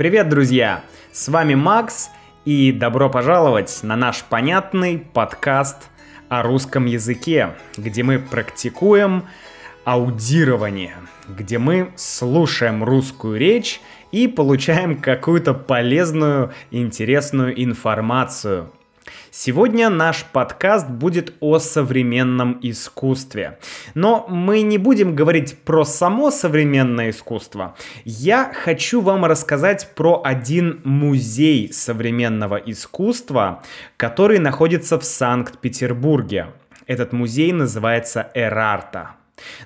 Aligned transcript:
Привет, 0.00 0.30
друзья! 0.30 0.82
С 1.12 1.28
вами 1.28 1.54
Макс, 1.54 2.08
и 2.46 2.72
добро 2.72 3.10
пожаловать 3.10 3.80
на 3.82 3.96
наш 3.96 4.24
понятный 4.24 4.96
подкаст 4.96 5.90
о 6.30 6.42
русском 6.42 6.86
языке, 6.86 7.50
где 7.76 8.02
мы 8.02 8.18
практикуем 8.18 9.24
аудирование, 9.84 10.96
где 11.28 11.58
мы 11.58 11.92
слушаем 11.96 12.82
русскую 12.82 13.38
речь 13.38 13.82
и 14.10 14.26
получаем 14.26 14.96
какую-то 14.96 15.52
полезную, 15.52 16.54
интересную 16.70 17.62
информацию– 17.62 18.70
Сегодня 19.32 19.90
наш 19.90 20.24
подкаст 20.24 20.88
будет 20.88 21.34
о 21.38 21.60
современном 21.60 22.58
искусстве. 22.62 23.60
Но 23.94 24.26
мы 24.28 24.62
не 24.62 24.76
будем 24.76 25.14
говорить 25.14 25.56
про 25.58 25.84
само 25.84 26.32
современное 26.32 27.10
искусство. 27.10 27.76
Я 28.04 28.52
хочу 28.52 29.00
вам 29.00 29.24
рассказать 29.24 29.92
про 29.94 30.20
один 30.24 30.80
музей 30.82 31.72
современного 31.72 32.56
искусства, 32.56 33.62
который 33.96 34.40
находится 34.40 34.98
в 34.98 35.04
Санкт-Петербурге. 35.04 36.48
Этот 36.88 37.12
музей 37.12 37.52
называется 37.52 38.32
Эрарта. 38.34 39.12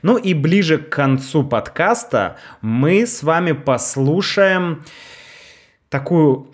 Ну 0.02 0.18
и 0.18 0.34
ближе 0.34 0.76
к 0.76 0.90
концу 0.90 1.42
подкаста 1.42 2.36
мы 2.60 3.06
с 3.06 3.22
вами 3.22 3.52
послушаем 3.52 4.84
такую 5.88 6.53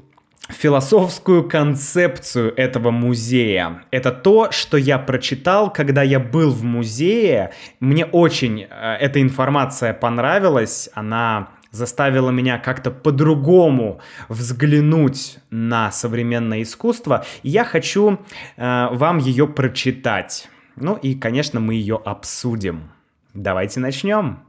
философскую 0.50 1.48
концепцию 1.48 2.52
этого 2.56 2.90
музея. 2.90 3.84
Это 3.90 4.12
то, 4.12 4.50
что 4.50 4.76
я 4.76 4.98
прочитал, 4.98 5.72
когда 5.72 6.02
я 6.02 6.20
был 6.20 6.50
в 6.50 6.62
музее. 6.64 7.52
Мне 7.80 8.04
очень 8.04 8.66
э, 8.68 8.96
эта 9.00 9.20
информация 9.20 9.94
понравилась. 9.94 10.90
Она 10.94 11.50
заставила 11.70 12.30
меня 12.30 12.58
как-то 12.58 12.90
по-другому 12.90 14.00
взглянуть 14.28 15.38
на 15.50 15.90
современное 15.90 16.62
искусство. 16.62 17.24
И 17.42 17.50
я 17.50 17.64
хочу 17.64 18.18
э, 18.56 18.88
вам 18.92 19.18
ее 19.18 19.46
прочитать. 19.46 20.48
Ну 20.76 20.96
и, 20.96 21.14
конечно, 21.14 21.60
мы 21.60 21.74
ее 21.74 22.00
обсудим. 22.04 22.90
Давайте 23.34 23.80
начнем. 23.80 24.40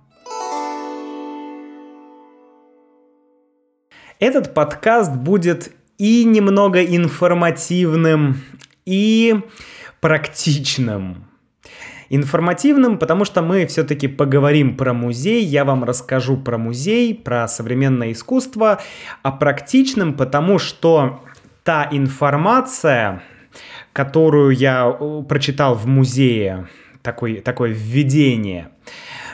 Этот 4.20 4.54
подкаст 4.54 5.16
будет 5.16 5.72
и 6.02 6.24
немного 6.24 6.84
информативным, 6.84 8.42
и 8.88 9.36
практичным. 10.00 11.28
Информативным, 12.10 12.98
потому 12.98 13.24
что 13.24 13.44
мы 13.44 13.68
все-таки 13.68 14.08
поговорим 14.08 14.78
про 14.78 14.94
музей, 14.94 15.44
я 15.46 15.64
вам 15.64 15.84
расскажу 15.84 16.38
про 16.38 16.58
музей, 16.58 17.14
про 17.14 17.48
современное 17.48 18.14
искусство, 18.14 18.82
а 19.22 19.32
практичным, 19.32 20.16
потому 20.16 20.58
что 20.58 21.24
та 21.64 21.88
информация, 21.92 23.22
которую 23.94 24.56
я 24.56 24.88
э, 24.90 25.24
прочитал 25.30 25.76
в 25.76 25.86
музее, 25.86 26.68
такой, 27.04 27.42
такое 27.42 27.70
введение, 27.70 28.70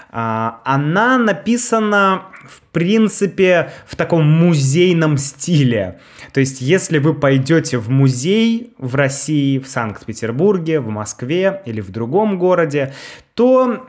она 0.09 1.17
написана, 1.17 2.23
в 2.47 2.61
принципе, 2.71 3.71
в 3.85 3.95
таком 3.95 4.25
музейном 4.25 5.17
стиле. 5.17 5.99
То 6.33 6.39
есть, 6.39 6.61
если 6.61 6.99
вы 6.99 7.13
пойдете 7.13 7.77
в 7.77 7.89
музей 7.89 8.73
в 8.77 8.95
России, 8.95 9.59
в 9.59 9.67
Санкт-Петербурге, 9.67 10.79
в 10.79 10.89
Москве 10.89 11.61
или 11.65 11.81
в 11.81 11.89
другом 11.91 12.37
городе, 12.37 12.93
то 13.33 13.85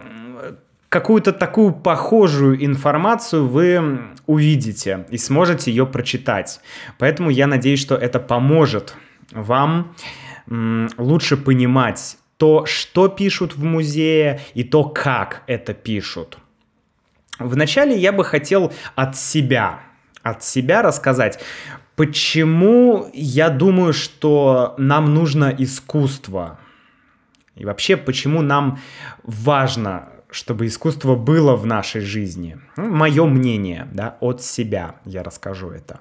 какую-то 0.89 1.33
такую 1.33 1.73
похожую 1.73 2.65
информацию 2.65 3.47
вы 3.47 4.01
увидите 4.27 5.07
и 5.11 5.19
сможете 5.19 5.71
ее 5.71 5.87
прочитать. 5.87 6.61
Поэтому 6.99 7.31
я 7.31 7.47
надеюсь, 7.47 7.81
что 7.81 7.95
это 7.95 8.19
поможет 8.19 8.95
вам 9.31 9.95
лучше 10.97 11.37
понимать 11.37 12.17
то, 12.39 12.65
что 12.67 13.09
пишут 13.09 13.57
в 13.57 13.65
музее, 13.65 14.41
и 14.55 14.65
то, 14.65 14.85
как 14.85 15.43
это 15.47 15.75
пишут. 15.75 16.39
Вначале 17.39 17.97
я 17.97 18.13
бы 18.13 18.25
хотел 18.25 18.73
от 18.95 19.17
себя, 19.17 19.81
от 20.23 20.43
себя 20.43 20.83
рассказать, 20.83 21.41
почему 21.97 23.11
я 23.13 23.51
думаю, 23.51 23.93
что 23.93 24.75
нам 24.79 25.15
нужно 25.15 25.55
искусство. 25.59 26.59
И 27.57 27.65
вообще, 27.65 27.97
почему 27.97 28.41
нам 28.41 28.79
важно, 29.25 30.09
чтобы 30.31 30.67
искусство 30.67 31.17
было 31.17 31.57
в 31.57 31.67
нашей 31.67 32.03
жизни. 32.03 32.59
Ну, 32.77 32.89
Мое 32.89 33.25
мнение, 33.27 33.89
да, 33.93 34.17
от 34.21 34.43
себя 34.43 34.95
я 35.05 35.25
расскажу 35.25 35.71
это. 35.71 36.01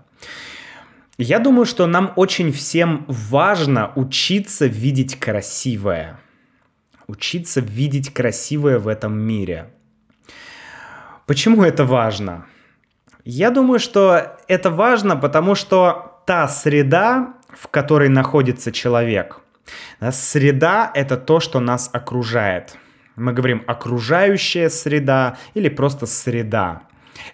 Я 1.18 1.40
думаю, 1.40 1.66
что 1.66 1.88
нам 1.88 2.14
очень 2.16 2.52
всем 2.52 3.06
важно 3.08 3.92
учиться 3.96 4.68
видеть 4.68 5.20
красивое– 5.20 6.20
учиться 7.08 7.62
видеть 7.62 8.14
красивое 8.14 8.80
в 8.80 8.88
этом 8.88 9.18
мире. 9.18 9.70
Почему 11.26 11.64
это 11.64 11.86
важно? 11.86 12.46
Я 13.26 13.52
думаю, 13.52 13.80
что 13.80 14.38
это 14.48 14.70
важно, 14.70 15.16
потому 15.16 15.56
что 15.56 16.22
та 16.26 16.48
среда, 16.48 17.34
в 17.50 17.68
которой 17.68 18.10
находится 18.10 18.72
человек, 18.72 19.42
среда— 20.12 20.92
это 20.94 21.18
то, 21.18 21.40
что 21.40 21.60
нас 21.60 21.90
окружает. 21.92 22.78
Мы 23.16 23.34
говорим 23.34 23.64
окружающая 23.68 24.70
среда 24.70 25.38
или 25.56 25.70
просто 25.70 26.06
среда. 26.06 26.84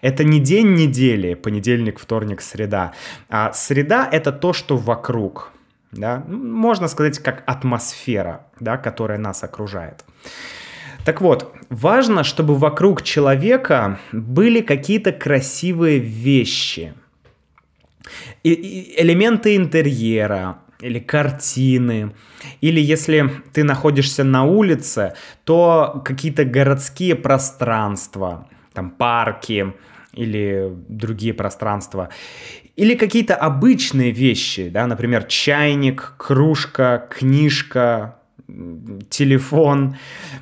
Это 0.01 0.23
не 0.23 0.39
день 0.39 0.73
недели, 0.73 1.33
понедельник, 1.33 1.99
вторник, 1.99 2.41
среда. 2.41 2.93
А 3.29 3.51
среда— 3.53 4.07
это 4.11 4.31
то, 4.31 4.53
что 4.53 4.77
вокруг 4.77 5.51
да, 5.93 6.23
можно 6.27 6.87
сказать, 6.87 7.19
как 7.19 7.43
атмосфера, 7.45 8.47
да, 8.59 8.77
которая 8.77 9.17
нас 9.17 9.43
окружает. 9.43 10.03
Так 11.05 11.21
вот, 11.21 11.53
важно, 11.69 12.23
чтобы 12.23 12.55
вокруг 12.55 13.01
человека 13.01 13.99
были 14.11 14.61
какие-то 14.61 15.11
красивые 15.11 15.99
вещи, 15.99 16.93
и 18.43 18.95
элементы 18.97 19.55
интерьера, 19.55 20.59
или 20.81 20.99
картины, 20.99 22.13
или 22.59 22.81
если 22.81 23.29
ты 23.53 23.63
находишься 23.63 24.23
на 24.23 24.43
улице, 24.43 25.13
то 25.45 26.01
какие-то 26.03 26.43
городские 26.43 27.15
пространства, 27.15 28.49
там 28.73 28.89
парки 28.89 29.73
или 30.13 30.71
другие 30.89 31.33
пространства. 31.33 32.09
Или 32.75 32.95
какие-то 32.95 33.35
обычные 33.35 34.11
вещи, 34.11 34.69
да, 34.69 34.87
например, 34.87 35.25
чайник, 35.25 36.15
кружка, 36.17 37.07
книжка, 37.09 38.17
телефон. 39.09 39.97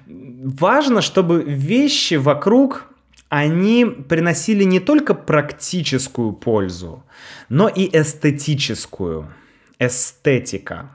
Важно, 0.07 1.01
чтобы 1.01 1.43
вещи 1.43 2.15
вокруг, 2.15 2.85
они 3.27 3.85
приносили 3.85 4.63
не 4.63 4.79
только 4.79 5.13
практическую 5.13 6.31
пользу, 6.33 7.03
но 7.49 7.67
и 7.67 7.89
эстетическую. 7.91 9.33
Эстетика. 9.79 10.91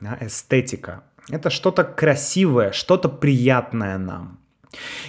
Да, 0.00 0.18
эстетика. 0.20 1.02
Это 1.28 1.50
что-то 1.50 1.84
красивое, 1.84 2.72
что-то 2.72 3.08
приятное 3.08 3.98
нам. 3.98 4.38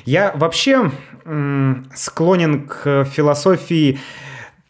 Я 0.05 0.31
вообще 0.35 0.91
склонен 1.95 2.67
к 2.67 3.05
философии 3.05 3.99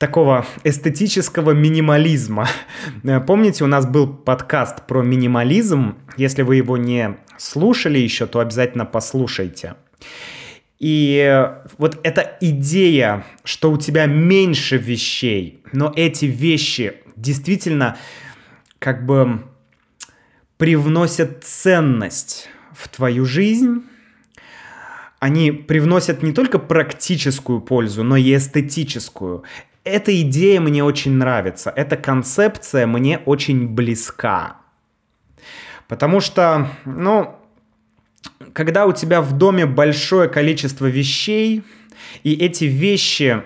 такого 0.02 0.48
эстетического 0.64 1.52
минимализма. 1.52 2.48
Э, 3.04 3.20
помните, 3.20 3.64
у 3.64 3.68
нас 3.68 3.86
был 3.86 4.08
подкаст 4.08 4.88
про 4.88 5.04
минимализм. 5.04 5.96
Если 6.18 6.42
вы 6.42 6.56
его 6.56 6.76
не 6.76 7.18
слушали 7.38 8.00
еще, 8.00 8.26
то 8.26 8.40
обязательно 8.40 8.86
послушайте. 8.86 9.76
И 10.80 11.48
вот 11.78 12.00
эта 12.02 12.36
идея, 12.42 13.24
что 13.44 13.72
у 13.72 13.78
тебя 13.78 14.08
меньше 14.08 14.78
вещей, 14.78 15.62
но 15.72 15.94
эти 15.96 16.26
вещи 16.26 16.94
действительно 17.16 17.96
как 18.80 19.06
бы 19.06 19.44
привносят 20.58 21.44
ценность 21.44 22.50
в 22.74 22.90
твою 22.90 23.26
жизнь, 23.26 23.84
они 25.20 25.52
привносят 25.52 26.24
не 26.24 26.34
только 26.34 26.58
практическую 26.58 27.62
пользу, 27.62 28.04
но 28.04 28.18
и 28.18 28.36
эстетическую. 28.36 29.44
Эта 29.84 30.22
идея 30.22 30.62
мне 30.62 30.84
очень 30.84 31.14
нравится, 31.14 31.74
эта 31.76 31.98
концепция 31.98 32.86
мне 32.86 33.20
очень 33.26 33.68
близка. 33.68 34.58
Потому 35.88 36.20
что, 36.20 36.70
ну, 36.86 37.36
когда 38.54 38.86
у 38.86 38.94
тебя 38.94 39.22
в 39.22 39.38
доме 39.38 39.66
большое 39.66 40.30
количество 40.30 40.86
вещей, 40.86 41.64
и 42.24 42.34
эти 42.34 42.66
вещи, 42.66 43.44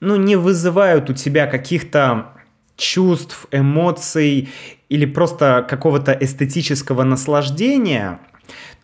ну, 0.00 0.16
не 0.16 0.36
вызывают 0.36 1.10
у 1.10 1.14
тебя 1.14 1.46
каких-то 1.46 2.32
чувств, 2.76 3.46
эмоций 3.50 4.50
или 4.88 5.04
просто 5.04 5.66
какого-то 5.68 6.12
эстетического 6.12 7.02
наслаждения, 7.02 8.20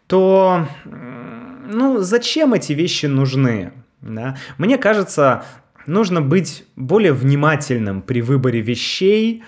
то, 0.06 0.66
ну, 0.84 2.00
зачем 2.00 2.54
эти 2.54 2.72
вещи 2.72 3.06
нужны? 3.06 3.72
Да? 4.00 4.36
Мне 4.58 4.78
кажется, 4.78 5.44
нужно 5.86 6.20
быть 6.20 6.64
более 6.76 7.12
внимательным 7.12 8.02
при 8.02 8.22
выборе 8.22 8.60
вещей, 8.60 9.42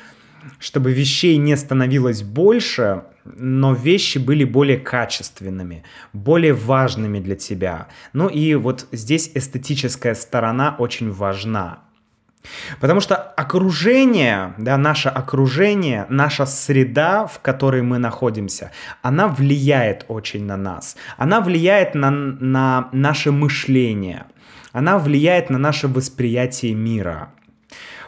чтобы 0.58 0.92
вещей 0.92 1.36
не 1.36 1.56
становилось 1.56 2.22
больше, 2.22 3.04
но 3.24 3.72
вещи 3.72 4.18
были 4.18 4.44
более 4.44 4.78
качественными, 4.78 5.84
более 6.12 6.52
важными 6.52 7.20
для 7.20 7.36
тебя. 7.36 7.88
Ну 8.12 8.28
и 8.28 8.54
вот 8.54 8.86
здесь 8.92 9.30
эстетическая 9.34 10.14
сторона 10.14 10.76
очень 10.78 11.10
важна. 11.10 11.80
Потому 12.80 13.00
что 13.00 13.16
окружение, 13.16 14.54
да, 14.58 14.76
наше 14.76 15.08
окружение, 15.08 16.06
наша 16.10 16.44
среда, 16.44 17.26
в 17.26 17.40
которой 17.40 17.80
мы 17.80 17.98
находимся, 17.98 18.70
она 19.00 19.28
влияет 19.28 20.04
очень 20.08 20.44
на 20.44 20.56
нас. 20.56 20.96
Она 21.16 21.40
влияет 21.40 21.94
на, 21.94 22.10
на 22.10 22.88
наше 22.92 23.32
мышление. 23.32 24.26
Она 24.74 24.98
влияет 24.98 25.50
на 25.50 25.58
наше 25.58 25.86
восприятие 25.86 26.74
мира. 26.74 27.30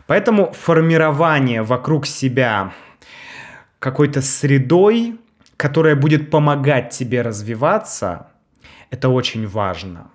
Поэтому 0.09 0.53
формирование 0.53 1.63
вокруг 1.63 2.07
себя 2.07 2.73
какой-то 3.79 4.21
средой, 4.21 5.17
которая 5.57 5.95
будет 5.95 6.29
помогать 6.29 6.91
тебе 6.91 7.23
развиваться, 7.23 8.33
это 8.91 9.09
очень 9.11 9.47
важно. 9.47 10.11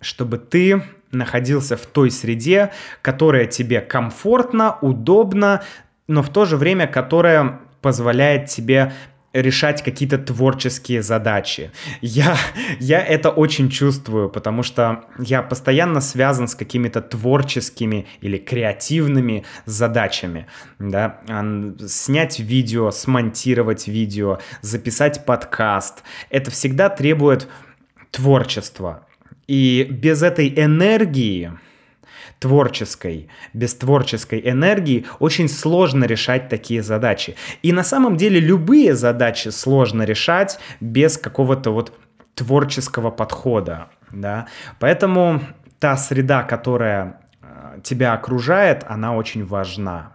Чтобы 0.00 0.38
ты 0.38 0.82
находился 1.12 1.76
в 1.76 1.84
той 1.84 2.10
среде, 2.10 2.72
которая 3.02 3.44
тебе 3.44 3.82
комфортна, 3.82 4.78
удобна, 4.80 5.62
но 6.08 6.22
в 6.22 6.30
то 6.30 6.46
же 6.46 6.56
время 6.56 6.86
которая 6.86 7.60
позволяет 7.82 8.46
тебе 8.46 8.94
решать 9.32 9.82
какие-то 9.82 10.18
творческие 10.18 11.02
задачи. 11.02 11.70
Я, 12.00 12.36
я 12.80 13.00
это 13.00 13.30
очень 13.30 13.70
чувствую, 13.70 14.28
потому 14.28 14.62
что 14.62 15.04
я 15.18 15.42
постоянно 15.42 16.00
связан 16.00 16.48
с 16.48 16.54
какими-то 16.54 17.00
творческими 17.00 18.06
или 18.20 18.38
креативными 18.38 19.44
задачами. 19.66 20.46
Да? 20.78 21.20
Снять 21.86 22.40
видео, 22.40 22.90
смонтировать 22.90 23.86
видео, 23.86 24.38
записать 24.62 25.24
подкаст. 25.24 26.02
Это 26.30 26.50
всегда 26.50 26.88
требует 26.88 27.48
творчества. 28.10 29.06
И 29.46 29.86
без 29.90 30.22
этой 30.22 30.48
энергии, 30.48 31.52
творческой, 32.40 33.28
без 33.52 33.74
творческой 33.74 34.40
энергии 34.44 35.06
очень 35.20 35.48
сложно 35.48 36.04
решать 36.04 36.48
такие 36.48 36.82
задачи. 36.82 37.36
И 37.62 37.72
на 37.72 37.84
самом 37.84 38.16
деле 38.16 38.40
любые 38.40 38.96
задачи 38.96 39.48
сложно 39.48 40.02
решать 40.02 40.58
без 40.80 41.18
какого-то 41.18 41.70
вот 41.70 41.92
творческого 42.34 43.10
подхода, 43.10 43.90
да. 44.10 44.46
Поэтому 44.78 45.42
та 45.78 45.96
среда, 45.96 46.42
которая 46.42 47.20
э, 47.42 47.80
тебя 47.82 48.14
окружает, 48.14 48.84
она 48.88 49.14
очень 49.14 49.44
важна. 49.44 50.12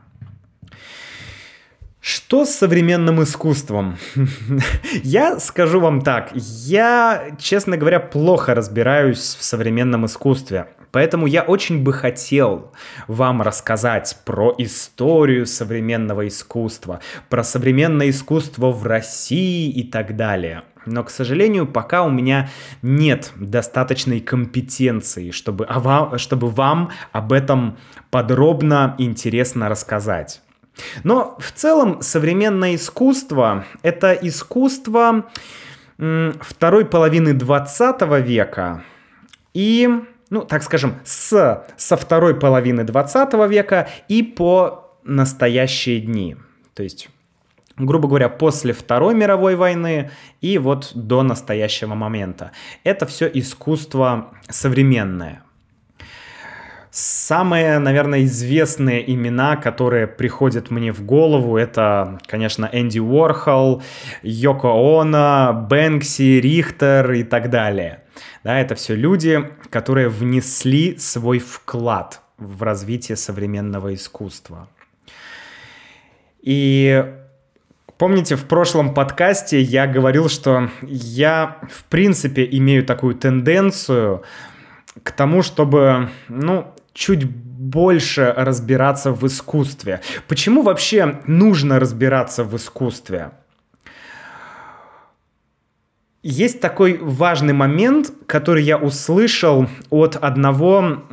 Что 2.00 2.46
с 2.46 2.56
современным 2.56 3.22
искусством? 3.24 3.98
я 5.04 5.40
скажу 5.40 5.80
вам 5.80 6.02
так, 6.02 6.32
я, 6.34 7.32
честно 7.40 7.78
говоря, 7.78 8.00
плохо 8.00 8.54
разбираюсь 8.54 9.36
в 9.40 9.44
современном 9.44 10.06
искусстве. 10.06 10.68
Поэтому 10.96 11.28
я 11.28 11.42
очень 11.42 11.84
бы 11.84 11.92
хотел 11.92 12.72
вам 13.10 13.42
рассказать 13.42 14.18
про 14.24 14.56
историю 14.58 15.46
современного 15.46 16.26
искусства, 16.26 17.02
про 17.28 17.44
современное 17.44 18.10
искусство 18.12 18.72
в 18.72 18.86
России 18.86 19.70
и 19.70 19.84
так 19.84 20.16
далее. 20.16 20.64
Но, 20.86 21.04
к 21.04 21.10
сожалению, 21.10 21.68
пока 21.68 22.04
у 22.04 22.10
меня 22.10 22.50
нет 22.82 23.34
достаточной 23.36 24.22
компетенции, 24.22 25.32
чтобы, 25.32 25.68
чтобы 26.16 26.48
вам 26.48 26.92
об 27.12 27.34
этом 27.34 27.78
подробно 28.10 28.96
интересно 28.98 29.68
рассказать. 29.68 30.42
Но 31.04 31.36
в 31.42 31.52
целом 31.52 32.02
современное 32.04 32.76
искусство— 32.76 33.66
это 33.82 34.14
искусство 34.14 35.26
второй 35.98 36.86
половины 36.86 37.34
20 37.34 38.02
века 38.26 38.86
и, 39.54 39.90
ну, 40.30 40.42
так 40.42 40.64
скажем, 40.64 40.96
с, 41.04 41.66
со 41.78 41.98
второй 41.98 42.36
половины 42.36 42.84
20 42.84 43.34
века 43.50 43.88
и 44.08 44.24
по 44.24 44.98
настоящие 45.04 46.00
дни. 46.02 46.36
То 46.74 46.84
есть 46.84 47.10
грубо 47.78 48.08
говоря, 48.08 48.30
после 48.30 48.74
Второй 48.74 49.16
мировой 49.16 49.56
войны 49.56 50.12
и 50.42 50.58
вот 50.58 50.92
до 50.96 51.24
настоящего 51.24 51.94
момента. 51.94 52.52
Это 52.84 53.06
все 53.06 53.30
искусство 53.34 54.32
современное. 54.50 55.44
Самые, 56.98 57.80
наверное, 57.80 58.24
известные 58.24 59.14
имена, 59.14 59.58
которые 59.58 60.08
приходят 60.08 60.72
мне 60.72 60.94
в 60.94 61.04
голову, 61.04 61.58
это, 61.58 62.20
конечно, 62.26 62.70
Энди 62.72 63.00
Уорхол, 63.00 63.84
Йоко 64.24 64.70
Оно, 64.70 65.68
Бэнкси, 65.70 66.40
Рихтер 66.40 67.12
и 67.12 67.24
так 67.24 67.50
далее. 67.50 68.04
Да, 68.46 68.58
это 68.58 68.76
все 68.76 68.96
люди, 68.96 69.44
которые 69.70 70.08
внесли 70.08 70.98
свой 70.98 71.40
вклад 71.40 72.22
в 72.38 72.64
развитие 72.64 73.18
современного 73.18 73.94
искусства. 73.94 74.70
И 76.42 77.14
Помните, 77.98 78.38
в 78.38 78.46
прошлом 78.46 78.94
подкасте 78.94 79.60
я 79.62 79.86
говорил, 79.88 80.30
что 80.30 80.70
я, 80.82 81.58
в 81.70 81.84
принципе, 81.86 82.48
имею 82.50 82.86
такую 82.86 83.16
тенденцию 83.16 84.24
к 85.04 85.12
тому, 85.12 85.44
чтобы, 85.44 86.10
ну, 86.28 86.74
чуть 86.96 87.26
больше 87.26 88.34
разбираться 88.36 89.12
в 89.12 89.28
искусстве. 89.28 90.02
Почему 90.28 90.64
вообще 90.64 91.20
нужно 91.28 91.80
разбираться 91.80 92.44
в 92.44 92.56
искусстве? 92.56 93.32
Есть 96.24 96.60
такой 96.62 96.98
важный 96.98 97.54
момент, 97.54 98.12
который 98.26 98.64
я 98.64 98.78
услышал 98.78 99.68
от 99.92 100.16
одного 100.16 101.04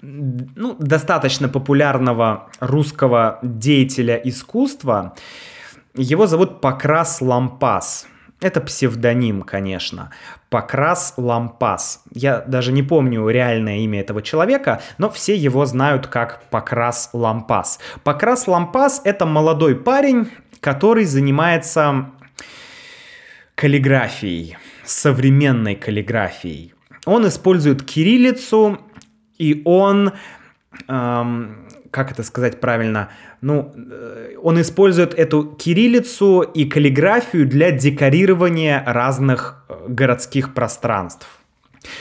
ну, 0.00 0.76
достаточно 0.78 1.48
популярного 1.48 2.48
русского 2.60 3.40
деятеля 3.42 4.20
искусства. 4.22 5.16
Его 5.94 6.26
зовут 6.26 6.60
Покрас 6.60 7.20
Лампас. 7.20 8.06
Это 8.42 8.60
псевдоним, 8.60 9.42
конечно. 9.42 10.10
Покрас 10.50 11.14
Лампас. 11.16 12.02
Я 12.12 12.40
даже 12.40 12.72
не 12.72 12.82
помню 12.82 13.28
реальное 13.28 13.78
имя 13.78 14.00
этого 14.00 14.20
человека, 14.20 14.82
но 14.98 15.08
все 15.10 15.36
его 15.36 15.64
знают 15.64 16.08
как 16.08 16.42
Покрас 16.50 17.10
Лампас. 17.12 17.78
Покрас 18.02 18.48
Лампас— 18.48 19.00
это 19.04 19.26
молодой 19.26 19.76
парень, 19.76 20.28
который 20.58 21.04
занимается 21.04 22.10
каллиграфией, 23.54 24.56
современной 24.84 25.76
каллиграфией. 25.76 26.74
Он 27.06 27.28
использует 27.28 27.84
кириллицу, 27.84 28.80
и 29.38 29.62
он 29.64 30.14
эм, 30.88 31.68
как 31.92 32.10
это 32.10 32.22
сказать 32.22 32.58
правильно, 32.58 33.10
ну, 33.42 33.72
э, 33.76 34.34
он 34.42 34.60
использует 34.60 35.14
эту 35.14 35.44
кириллицу 35.44 36.40
и 36.40 36.64
каллиграфию 36.64 37.46
для 37.46 37.70
декорирования 37.70 38.82
разных 38.84 39.64
э, 39.68 39.74
городских 39.88 40.54
пространств. 40.54 41.26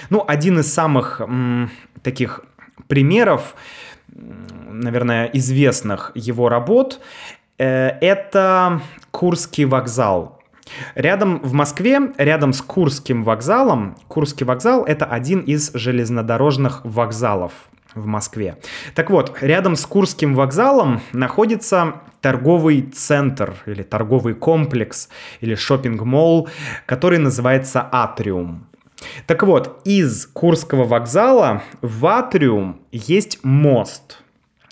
Ну, 0.10 0.24
один 0.26 0.60
из 0.60 0.74
самых 0.74 1.20
м, 1.20 1.70
таких 2.02 2.42
примеров, 2.88 3.54
наверное, 4.08 5.26
известных 5.34 6.12
его 6.16 6.48
работ, 6.48 7.02
э, 7.58 7.90
это 8.00 8.82
Курский 9.12 9.66
вокзал. 9.66 10.42
Рядом 10.96 11.42
в 11.42 11.52
Москве, 11.52 12.00
рядом 12.18 12.54
с 12.54 12.62
Курским 12.62 13.26
вокзалом, 13.26 13.98
Курский 14.08 14.46
вокзал 14.46 14.86
это 14.86 15.06
один 15.06 15.42
из 15.42 15.72
железнодорожных 15.74 16.80
вокзалов 16.86 17.52
в 17.96 18.06
Москве. 18.06 18.58
Так 18.96 19.10
вот, 19.10 19.38
рядом 19.42 19.76
с 19.76 19.86
Курским 19.86 20.36
вокзалом 20.36 21.02
находится 21.12 22.02
торговый 22.22 22.82
центр 22.82 23.56
или 23.66 23.84
торговый 23.84 24.34
комплекс 24.34 25.10
или 25.42 25.56
шопинг-молл, 25.56 26.50
который 26.86 27.18
называется 27.18 27.88
Атриум. 27.92 28.68
Так 29.26 29.44
вот, 29.44 29.82
из 29.84 30.28
Курского 30.28 30.84
вокзала 30.84 31.64
в 31.82 32.06
Атриум 32.06 32.82
есть 32.92 33.44
мост. 33.44 34.20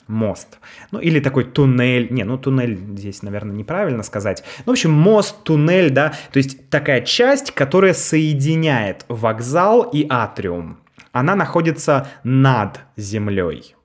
Мост. 0.07 0.57
Ну, 0.91 0.99
или 0.99 1.19
такой 1.19 1.43
туннель. 1.43 2.07
Не, 2.11 2.23
ну, 2.23 2.37
туннель 2.37 2.75
здесь, 2.97 3.21
наверное, 3.21 3.55
неправильно 3.55 4.01
сказать. 4.01 4.43
Ну, 4.65 4.71
в 4.71 4.71
общем, 4.71 4.91
мост, 4.91 5.43
туннель, 5.43 5.91
да. 5.91 6.13
То 6.31 6.37
есть 6.37 6.69
такая 6.69 7.01
часть, 7.01 7.51
которая 7.51 7.93
соединяет 7.93 9.05
вокзал 9.07 9.83
и 9.83 10.07
Атриум 10.09 10.79
она 11.11 11.35
находится 11.35 12.07
над 12.23 12.79
землей. 12.95 13.75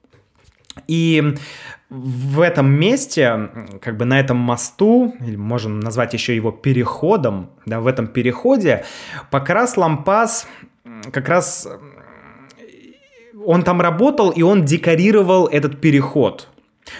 И 0.88 1.34
в 1.88 2.40
этом 2.40 2.70
месте, 2.72 3.50
как 3.80 3.96
бы 3.96 4.04
на 4.04 4.18
этом 4.18 4.36
мосту, 4.36 5.14
или 5.20 5.36
можем 5.36 5.80
назвать 5.80 6.14
еще 6.14 6.34
его 6.34 6.50
переходом, 6.50 7.50
да, 7.66 7.80
в 7.80 7.86
этом 7.86 8.08
переходе, 8.08 8.84
Покрас 9.30 9.76
Лампас 9.76 10.48
как 11.12 11.28
раз 11.28 11.68
он 13.44 13.62
там 13.62 13.80
работал, 13.80 14.30
и 14.30 14.42
он 14.42 14.64
декорировал 14.64 15.46
этот 15.46 15.80
переход. 15.80 16.48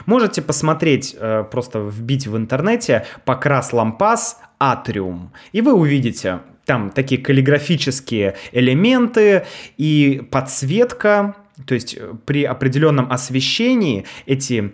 Можете 0.07 0.43
посмотреть, 0.43 1.16
э, 1.19 1.45
просто 1.50 1.81
вбить 1.81 2.26
в 2.26 2.37
интернете 2.37 3.07
«Покрас 3.25 3.73
лампас 3.73 4.40
атриум», 4.59 5.33
и 5.52 5.61
вы 5.61 5.75
увидите 5.75 6.40
там 6.64 6.90
такие 6.90 7.21
каллиграфические 7.21 8.37
элементы 8.52 9.47
и 9.76 10.26
подсветка, 10.30 11.37
то 11.66 11.75
есть 11.75 11.94
э, 11.99 12.14
при 12.25 12.44
определенном 12.44 13.11
освещении 13.11 14.06
эти 14.26 14.73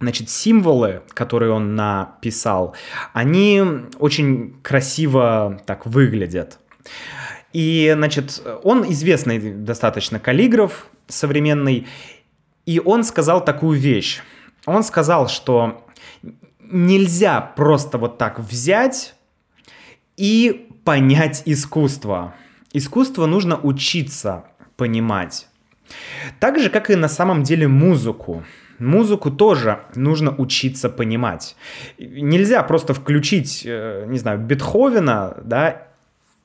значит, 0.00 0.28
символы, 0.28 1.02
которые 1.14 1.52
он 1.52 1.76
написал, 1.76 2.74
они 3.12 3.62
очень 3.98 4.56
красиво 4.62 5.60
так 5.66 5.86
выглядят. 5.86 6.58
И, 7.52 7.92
значит, 7.94 8.42
он 8.62 8.84
известный 8.92 9.38
достаточно 9.38 10.18
каллиграф 10.18 10.88
современный, 11.06 11.86
и 12.66 12.80
он 12.84 13.04
сказал 13.04 13.44
такую 13.44 13.78
вещь. 13.78 14.20
Он 14.66 14.82
сказал, 14.82 15.28
что 15.28 15.86
нельзя 16.60 17.40
просто 17.40 17.96
вот 17.96 18.18
так 18.18 18.40
взять 18.40 19.14
и 20.16 20.68
понять 20.84 21.42
искусство. 21.46 22.34
Искусство 22.72 23.26
нужно 23.26 23.58
учиться 23.58 24.44
понимать. 24.76 25.48
Так 26.40 26.58
же, 26.58 26.70
как 26.70 26.90
и 26.90 26.96
на 26.96 27.08
самом 27.08 27.42
деле 27.42 27.68
музыку. 27.68 28.44
Музыку 28.78 29.30
тоже 29.30 29.80
нужно 29.94 30.34
учиться 30.34 30.88
понимать. 30.88 31.56
Нельзя 31.98 32.62
просто 32.64 32.92
включить, 32.92 33.62
э, 33.64 34.04
не 34.08 34.18
знаю, 34.18 34.40
Бетховена, 34.40 35.36
да, 35.44 35.88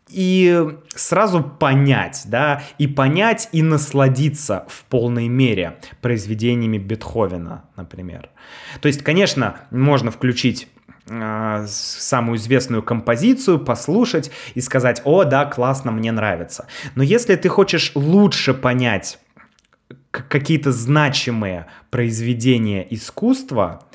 и 0.09 0.67
сразу 0.95 1.43
понять, 1.43 2.23
да, 2.25 2.63
и 2.77 2.87
понять 2.87 3.49
и 3.51 3.61
насладиться 3.61 4.65
в 4.67 4.83
полной 4.85 5.27
мере 5.27 5.77
произведениями 6.01 6.77
Бетховена, 6.77 7.65
например. 7.75 8.29
То 8.81 8.87
есть, 8.87 9.03
конечно, 9.03 9.57
можно 9.71 10.11
включить 10.11 10.67
самую 11.67 12.37
известную 12.37 12.83
композицию, 12.83 13.59
послушать 13.59 14.31
и 14.55 14.61
сказать, 14.61 15.01
о, 15.05 15.23
да, 15.23 15.45
классно, 15.45 15.91
мне 15.91 16.11
нравится. 16.11 16.67
Но 16.95 17.03
если 17.03 17.35
ты 17.35 17.49
хочешь 17.49 17.91
лучше 17.95 18.53
понять 18.53 19.19
какие-то 20.11 20.71
значимые 20.71 21.67
произведения 21.89 22.85
искусства, 22.89 23.85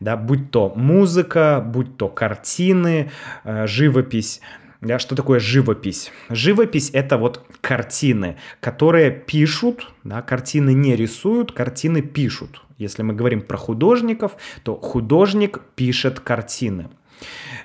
да, 0.00 0.16
будь 0.16 0.50
то 0.50 0.72
музыка, 0.74 1.62
будь 1.64 1.96
то 1.96 2.08
картины, 2.08 3.10
э, 3.44 3.66
живопись, 3.66 4.40
да, 4.80 4.98
что 4.98 5.16
такое 5.16 5.40
живопись? 5.40 6.12
Живопись— 6.28 6.90
это 6.92 7.16
вот 7.16 7.42
картины, 7.62 8.36
которые 8.60 9.10
пишут, 9.10 9.90
да, 10.04 10.20
картины 10.20 10.74
не 10.74 10.94
рисуют, 10.94 11.52
картины 11.52 12.02
пишут. 12.02 12.63
Если 12.78 13.02
мы 13.02 13.14
говорим 13.14 13.40
про 13.40 13.56
художников, 13.56 14.36
то 14.62 14.76
художник 14.76 15.60
пишет 15.76 16.20
картины. 16.20 16.88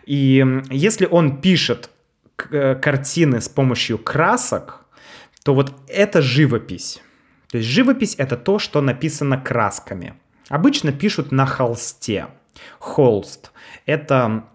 И 0.05 0.45
если 0.69 1.05
он 1.05 1.41
пишет 1.41 1.89
э, 2.51 2.75
картины 2.75 3.41
с 3.41 3.49
помощью 3.49 3.97
красок, 3.97 4.85
то 5.43 5.53
вот 5.53 5.73
это 5.87 6.21
живопись. 6.21 7.01
То 7.51 7.57
есть 7.57 7.69
живопись— 7.69 8.15
это 8.17 8.37
то, 8.37 8.59
что 8.59 8.81
написано 8.81 9.37
красками. 9.37 10.13
Обычно 10.49 10.91
пишут 10.91 11.31
на 11.31 11.45
холсте. 11.45 12.27
Холст— 12.79 13.51
это 13.85 14.45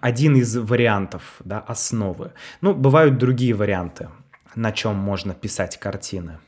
один 0.00 0.36
из 0.36 0.56
вариантов, 0.56 1.36
да, 1.44 1.58
основы. 1.58 2.32
Ну, 2.60 2.74
бывают 2.74 3.18
другие 3.18 3.54
варианты, 3.54 4.08
на 4.54 4.72
чем 4.72 4.96
можно 4.96 5.34
писать 5.34 5.78
картины. 5.78 6.38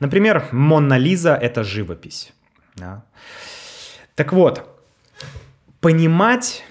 Например, 0.00 0.48
Мона 0.52 0.98
Лиза— 0.98 1.34
это 1.42 1.62
живопись. 1.64 2.32
Да. 2.76 3.04
Так 4.14 4.32
вот, 4.32 4.68
понимать 5.80 6.64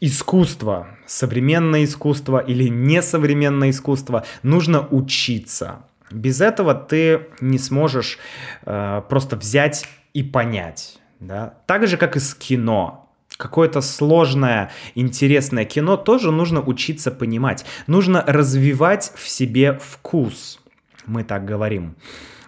искусство, 0.00 0.88
современное 1.06 1.84
искусство 1.84 2.38
или 2.38 2.68
несовременное 2.68 3.70
искусство, 3.70 4.24
нужно 4.42 4.86
учиться. 4.88 5.84
Без 6.10 6.40
этого 6.40 6.74
ты 6.74 7.26
не 7.40 7.58
сможешь 7.58 8.18
э, 8.64 9.02
просто 9.08 9.36
взять 9.36 9.88
и 10.14 10.22
понять. 10.22 10.98
Да? 11.20 11.54
Так 11.66 11.86
же, 11.86 11.96
как 11.96 12.16
и 12.16 12.20
с 12.20 12.34
кино 12.34 13.10
какое-то 13.36 13.80
сложное, 13.80 14.70
интересное 14.94 15.64
кино 15.64 15.96
тоже 15.96 16.30
нужно 16.30 16.60
учиться 16.60 17.10
понимать. 17.10 17.64
Нужно 17.86 18.22
развивать 18.26 19.12
в 19.16 19.28
себе 19.28 19.78
вкус. 19.80 20.60
Мы 21.06 21.24
так 21.24 21.44
говорим. 21.44 21.96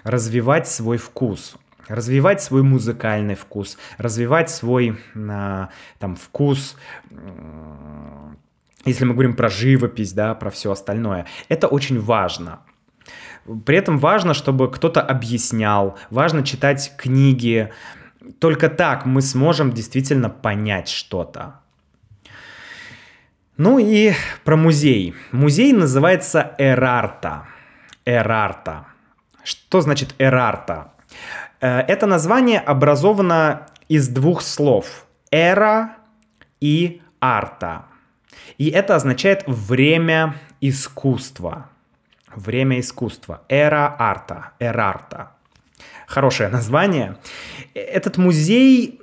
Развивать 0.05 0.69
свой 0.69 0.99
вкус. 0.99 1.57
Развивать 1.89 2.43
свой 2.43 2.63
музыкальный 2.63 3.35
вкус, 3.35 3.77
развивать 3.99 4.51
свой 4.51 4.99
э, 5.15 5.67
там 5.99 6.17
вкус, 6.17 6.77
если 8.85 9.05
мы 9.05 9.13
говорим 9.15 9.35
про 9.35 9.49
живопись, 9.49 10.13
да, 10.13 10.35
про 10.35 10.51
все 10.51 10.73
остальное. 10.73 11.27
Это 11.49 11.69
очень 11.69 12.01
важно. 12.01 12.61
При 13.67 13.77
этом 13.77 13.99
важно, 13.99 14.35
чтобы 14.35 14.71
кто-то 14.71 15.01
объяснял, 15.01 15.99
важно 16.11 16.45
читать 16.45 16.93
книги, 16.97 17.73
только 18.39 18.69
так 18.69 19.05
мы 19.05 19.21
сможем 19.21 19.73
действительно 19.73 20.31
понять 20.31 20.89
что-то. 20.89 21.61
Ну 23.57 23.79
и 23.79 24.13
про 24.45 24.57
музей. 24.57 25.15
Музей 25.31 25.73
называется 25.73 26.55
Эрарта. 26.59 27.47
Эрарта. 28.05 28.87
Что 29.45 29.81
значит 29.81 30.15
Эрарта? 30.19 30.93
Э, 31.63 31.79
это 31.81 32.07
название 32.07 32.61
образовано 32.61 33.69
из 33.89 34.09
двух 34.09 34.43
слов. 34.43 35.07
Эра 35.31 35.97
и 36.61 37.01
арта. 37.21 37.87
И 38.59 38.69
это 38.69 38.97
означает 38.97 39.45
время 39.47 40.35
искусства. 40.61 41.71
Время 42.35 42.81
искусства. 42.81 43.41
Эра 43.49 43.97
арта. 43.99 44.53
Эрарта 44.59 45.31
хорошее 46.13 46.51
название. 46.51 47.17
Этот 47.75 48.19
музей 48.19 49.01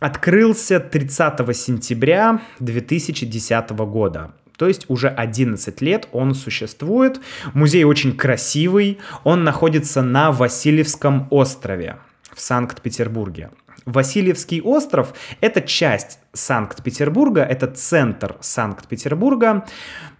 открылся 0.00 0.80
30 0.80 1.56
сентября 1.56 2.40
2010 2.58 3.70
года. 3.70 4.32
То 4.58 4.66
есть 4.66 4.84
уже 4.88 5.08
11 5.08 5.80
лет 5.80 6.08
он 6.12 6.34
существует. 6.34 7.20
Музей 7.54 7.84
очень 7.84 8.14
красивый. 8.14 8.98
Он 9.24 9.44
находится 9.44 10.02
на 10.02 10.32
Васильевском 10.32 11.28
острове 11.30 11.96
в 12.34 12.40
Санкт-Петербурге. 12.40 13.50
Васильевский 13.86 14.60
остров— 14.60 15.14
это 15.40 15.62
часть 15.62 16.18
Санкт-Петербурга, 16.34 17.42
это 17.42 17.68
центр 17.68 18.36
Санкт-Петербурга, 18.40 19.64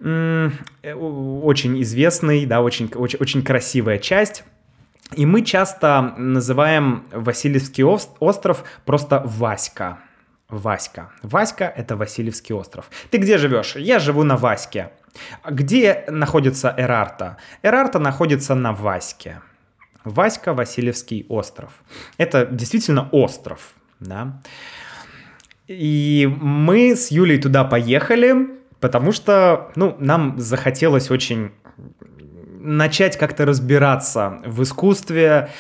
очень 0.01 1.83
известный, 1.83 2.47
да, 2.47 2.63
очень, 2.63 2.91
очень, 2.95 3.19
очень 3.19 3.43
красивая 3.43 3.99
часть. 3.99 4.45
И 5.17 5.27
мы 5.27 5.43
часто 5.43 6.15
называем 6.17 7.05
Васильевский 7.13 7.85
остров 7.85 8.65
просто 8.87 9.23
Васька. 9.27 9.99
Васька. 10.51 11.11
Васька— 11.23 11.65
это 11.77 11.97
Васильевский 11.97 12.55
остров. 12.55 12.91
Ты 13.11 13.19
где 13.19 13.39
живешь? 13.39 13.77
Я 13.77 13.99
живу 13.99 14.25
на 14.25 14.37
Ваське. 14.37 14.91
Где 15.49 16.05
находится 16.09 16.75
Эрарта? 16.79 17.37
Эрарта 17.63 17.99
находится 17.99 18.55
на 18.55 18.73
Ваське. 18.73 19.41
Васька, 20.05 20.55
Васильевский 20.55 21.27
остров. 21.29 21.73
Это 22.17 22.47
действительно 22.47 23.11
остров, 23.13 23.75
да. 24.01 24.41
И 25.67 26.27
мы 26.41 26.97
с 26.97 27.11
Юлей 27.11 27.39
туда 27.39 27.65
поехали, 27.65 28.49
потому 28.81 29.13
что, 29.13 29.71
ну, 29.77 29.97
нам 29.99 30.41
захотелось 30.41 31.11
очень 31.11 31.51
начать 32.61 33.17
как-то 33.17 33.45
разбираться 33.45 34.41
в 34.45 34.63
искусстве, 34.63 35.51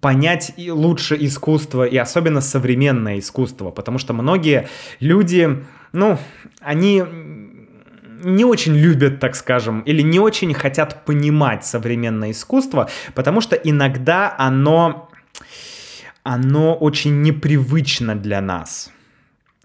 понять 0.00 0.54
лучше 0.56 1.16
искусство 1.20 1.84
и 1.84 1.96
особенно 1.96 2.40
современное 2.40 3.18
искусство, 3.18 3.70
потому 3.70 3.98
что 3.98 4.12
многие 4.12 4.68
люди, 5.00 5.64
ну, 5.92 6.18
они 6.60 7.04
не 8.24 8.44
очень 8.44 8.76
любят, 8.76 9.20
так 9.20 9.34
скажем, 9.34 9.80
или 9.80 10.02
не 10.02 10.20
очень 10.20 10.54
хотят 10.54 11.04
понимать 11.04 11.64
современное 11.64 12.30
искусство, 12.30 12.88
потому 13.14 13.40
что 13.40 13.56
иногда 13.56 14.34
оно, 14.38 15.08
оно 16.22 16.74
очень 16.74 17.22
непривычно 17.22 18.14
для 18.14 18.40
нас. 18.40 18.92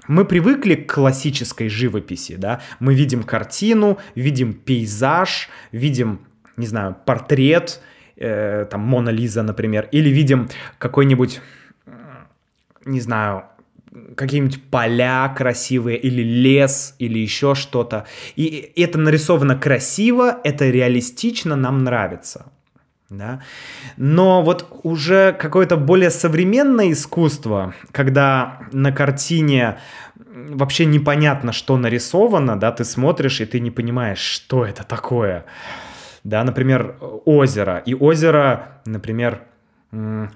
Мы 0.07 0.23
привыкли 0.23 0.75
к 0.75 0.93
классической 0.93 1.67
живописи, 1.67 2.35
да, 2.37 2.61
мы 2.79 2.95
видим 2.95 3.23
картину, 3.23 3.97
видим 4.15 4.53
пейзаж, 4.53 5.49
видим 5.71 6.21
не 6.57 6.67
знаю, 6.67 6.95
портрет, 7.05 7.79
э, 8.17 8.65
там, 8.69 8.81
Мона 8.81 9.09
Лиза, 9.09 9.43
например, 9.43 9.87
или 9.91 10.09
видим 10.09 10.49
какой-нибудь, 10.79 11.41
не 12.85 12.99
знаю, 12.99 13.43
какие-нибудь 14.15 14.63
поля 14.69 15.33
красивые, 15.35 15.97
или 15.97 16.21
лес, 16.21 16.95
или 16.99 17.19
еще 17.19 17.55
что-то. 17.55 18.05
И 18.35 18.71
это 18.75 18.97
нарисовано 18.97 19.55
красиво, 19.55 20.39
это 20.43 20.69
реалистично, 20.69 21.55
нам 21.55 21.83
нравится. 21.83 22.47
Да? 23.09 23.41
Но 23.95 24.41
вот 24.41 24.67
уже 24.83 25.31
какое-то 25.31 25.77
более 25.77 26.09
современное 26.09 26.91
искусство, 26.91 27.73
когда 27.91 28.59
на 28.73 28.91
картине 28.91 29.77
вообще 30.15 30.85
непонятно, 30.85 31.53
что 31.53 31.77
нарисовано, 31.77 32.59
да, 32.59 32.71
ты 32.71 32.83
смотришь 32.83 33.39
и 33.39 33.45
ты 33.45 33.61
не 33.61 33.71
понимаешь, 33.71 34.19
что 34.19 34.65
это 34.65 34.83
такое. 34.83 35.45
Да, 36.27 36.43
например, 36.43 36.97
озеро. 37.23 37.81
И 37.85 37.93
озеро, 37.93 38.81
например, 38.85 39.43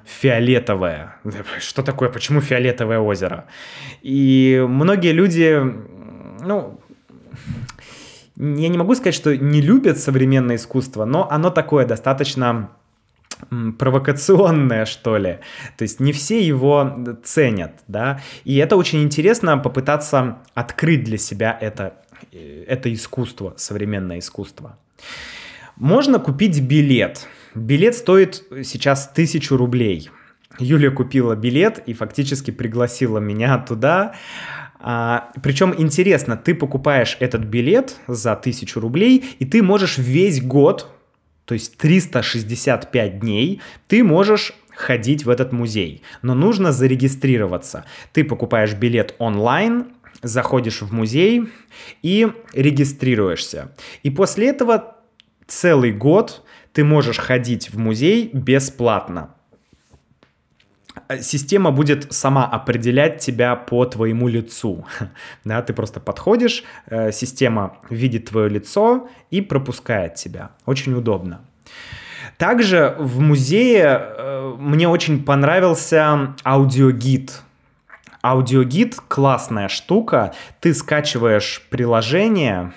фиолетовое. 0.05 1.17
Что 1.59 1.83
такое? 1.83 2.07
Почему 2.07 2.39
фиолетовое 2.39 2.99
озеро? 2.99 3.43
И 4.01 4.65
многие 4.69 5.11
люди, 5.11 5.61
ну, 6.39 6.79
я 8.37 8.69
не 8.69 8.77
могу 8.77 8.95
сказать, 8.95 9.15
что 9.15 9.35
не 9.35 9.59
любят 9.59 9.99
современное 9.99 10.55
искусство, 10.55 11.03
но 11.03 11.29
оно 11.29 11.49
такое 11.49 11.85
достаточно 11.85 12.69
провокационное, 13.77 14.85
что 14.85 15.17
ли. 15.17 15.39
То 15.77 15.81
есть 15.81 15.99
не 15.99 16.13
все 16.13 16.39
его 16.41 17.19
ценят, 17.25 17.73
да. 17.89 18.21
И 18.45 18.55
это 18.55 18.77
очень 18.77 19.03
интересно 19.03 19.57
попытаться 19.57 20.37
открыть 20.53 21.03
для 21.03 21.17
себя 21.17 21.57
это, 21.59 21.95
э, 22.31 22.63
это 22.65 22.93
искусство, 22.93 23.55
современное 23.57 24.19
искусство. 24.19 24.77
Можно 25.81 26.19
купить 26.19 26.61
билет. 26.61 27.27
Билет 27.55 27.95
стоит 27.95 28.43
сейчас 28.63 29.07
тысячу 29.07 29.57
рублей. 29.57 30.11
Юлия 30.59 30.91
купила 30.91 31.35
билет 31.35 31.81
и 31.87 31.95
фактически 31.95 32.51
пригласила 32.51 33.17
меня 33.17 33.57
туда. 33.57 34.13
А, 34.79 35.31
причем 35.41 35.73
интересно, 35.75 36.37
ты 36.37 36.53
покупаешь 36.53 37.17
этот 37.19 37.45
билет 37.45 37.95
за 38.05 38.35
тысячу 38.35 38.79
рублей, 38.79 39.25
и 39.39 39.45
ты 39.45 39.63
можешь 39.63 39.97
весь 39.97 40.39
год, 40.39 40.87
то 41.45 41.55
есть 41.55 41.77
365 41.77 43.19
дней, 43.19 43.59
ты 43.87 44.03
можешь 44.03 44.53
ходить 44.75 45.25
в 45.25 45.31
этот 45.31 45.51
музей. 45.51 46.03
Но 46.21 46.35
нужно 46.35 46.71
зарегистрироваться. 46.71 47.85
Ты 48.13 48.23
покупаешь 48.23 48.75
билет 48.75 49.15
онлайн, 49.17 49.87
заходишь 50.21 50.83
в 50.83 50.93
музей 50.93 51.49
и 52.03 52.31
регистрируешься. 52.53 53.71
И 54.03 54.11
после 54.11 54.49
этого 54.49 55.00
целый 55.51 55.91
год 55.91 56.43
ты 56.73 56.83
можешь 56.83 57.19
ходить 57.19 57.69
в 57.69 57.77
музей 57.77 58.29
бесплатно. 58.33 59.35
Система 61.19 61.71
будет 61.71 62.11
сама 62.13 62.45
определять 62.45 63.19
тебя 63.19 63.55
по 63.55 63.85
твоему 63.85 64.27
лицу. 64.27 64.85
Да, 65.43 65.61
ты 65.61 65.73
просто 65.73 65.99
подходишь, 65.99 66.63
э, 66.87 67.11
система 67.11 67.77
видит 67.89 68.29
твое 68.29 68.49
лицо 68.49 69.09
и 69.29 69.41
пропускает 69.41 70.15
тебя. 70.15 70.51
Очень 70.65 70.93
удобно. 70.93 71.41
Также 72.37 72.95
в 72.99 73.19
музее 73.19 73.99
э, 73.99 74.55
мне 74.57 74.87
очень 74.87 75.23
понравился 75.23 76.35
аудиогид. 76.43 77.41
Аудиогид 78.23 78.99
классная 79.07 79.67
штука. 79.67 80.33
Ты 80.59 80.73
скачиваешь 80.73 81.67
приложение, 81.69 82.73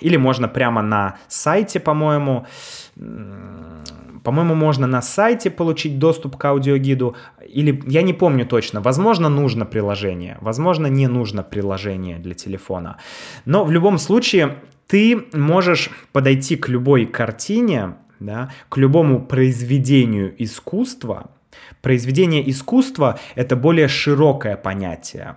или 0.00 0.16
можно 0.16 0.48
прямо 0.48 0.82
на 0.82 1.16
сайте, 1.28 1.80
по-моему. 1.80 2.46
По-моему, 4.24 4.54
можно 4.54 4.86
на 4.86 5.02
сайте 5.02 5.50
получить 5.50 5.98
доступ 5.98 6.36
к 6.36 6.44
аудиогиду. 6.44 7.16
Или 7.48 7.82
я 7.86 8.02
не 8.02 8.12
помню 8.12 8.46
точно. 8.46 8.80
Возможно, 8.80 9.28
нужно 9.28 9.66
приложение. 9.66 10.38
Возможно, 10.40 10.86
не 10.86 11.08
нужно 11.08 11.42
приложение 11.42 12.18
для 12.18 12.34
телефона. 12.34 12.98
Но 13.44 13.64
в 13.64 13.72
любом 13.72 13.98
случае 13.98 14.58
ты 14.86 15.24
можешь 15.32 15.90
подойти 16.12 16.56
к 16.56 16.68
любой 16.68 17.06
картине, 17.06 17.96
да, 18.20 18.50
к 18.68 18.76
любому 18.76 19.26
произведению 19.26 20.34
искусства. 20.38 21.30
Произведение 21.80 22.48
искусства— 22.48 23.18
это 23.34 23.56
более 23.56 23.88
широкое 23.88 24.56
понятие. 24.56 25.36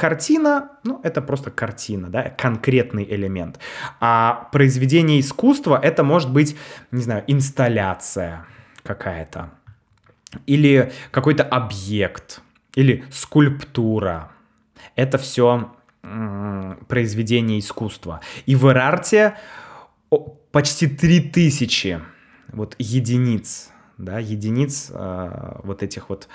Картина, 0.00 0.70
ну, 0.82 0.98
это 1.02 1.20
просто 1.20 1.50
картина, 1.50 2.08
да, 2.08 2.30
конкретный 2.30 3.04
элемент. 3.04 3.58
А 4.00 4.48
произведение 4.50 5.20
искусства— 5.20 5.78
это 5.82 6.02
может 6.02 6.32
быть, 6.32 6.56
не 6.90 7.02
знаю, 7.02 7.22
инсталляция 7.26 8.46
какая-то. 8.82 9.50
Или 10.46 10.90
какой-то 11.10 11.44
объект. 11.44 12.40
Или 12.74 13.04
скульптура. 13.10 14.32
Это 14.96 15.18
все 15.18 15.70
произведение 16.88 17.58
искусства. 17.58 18.22
И 18.46 18.56
в 18.56 18.70
Эрарте 18.70 19.36
почти 20.50 20.86
3000 20.86 22.00
вот 22.54 22.74
единиц, 22.78 23.68
да, 23.98 24.18
единиц 24.18 24.90
э, 24.94 25.60
вот 25.62 25.82
этих 25.82 26.08
вот 26.08 26.26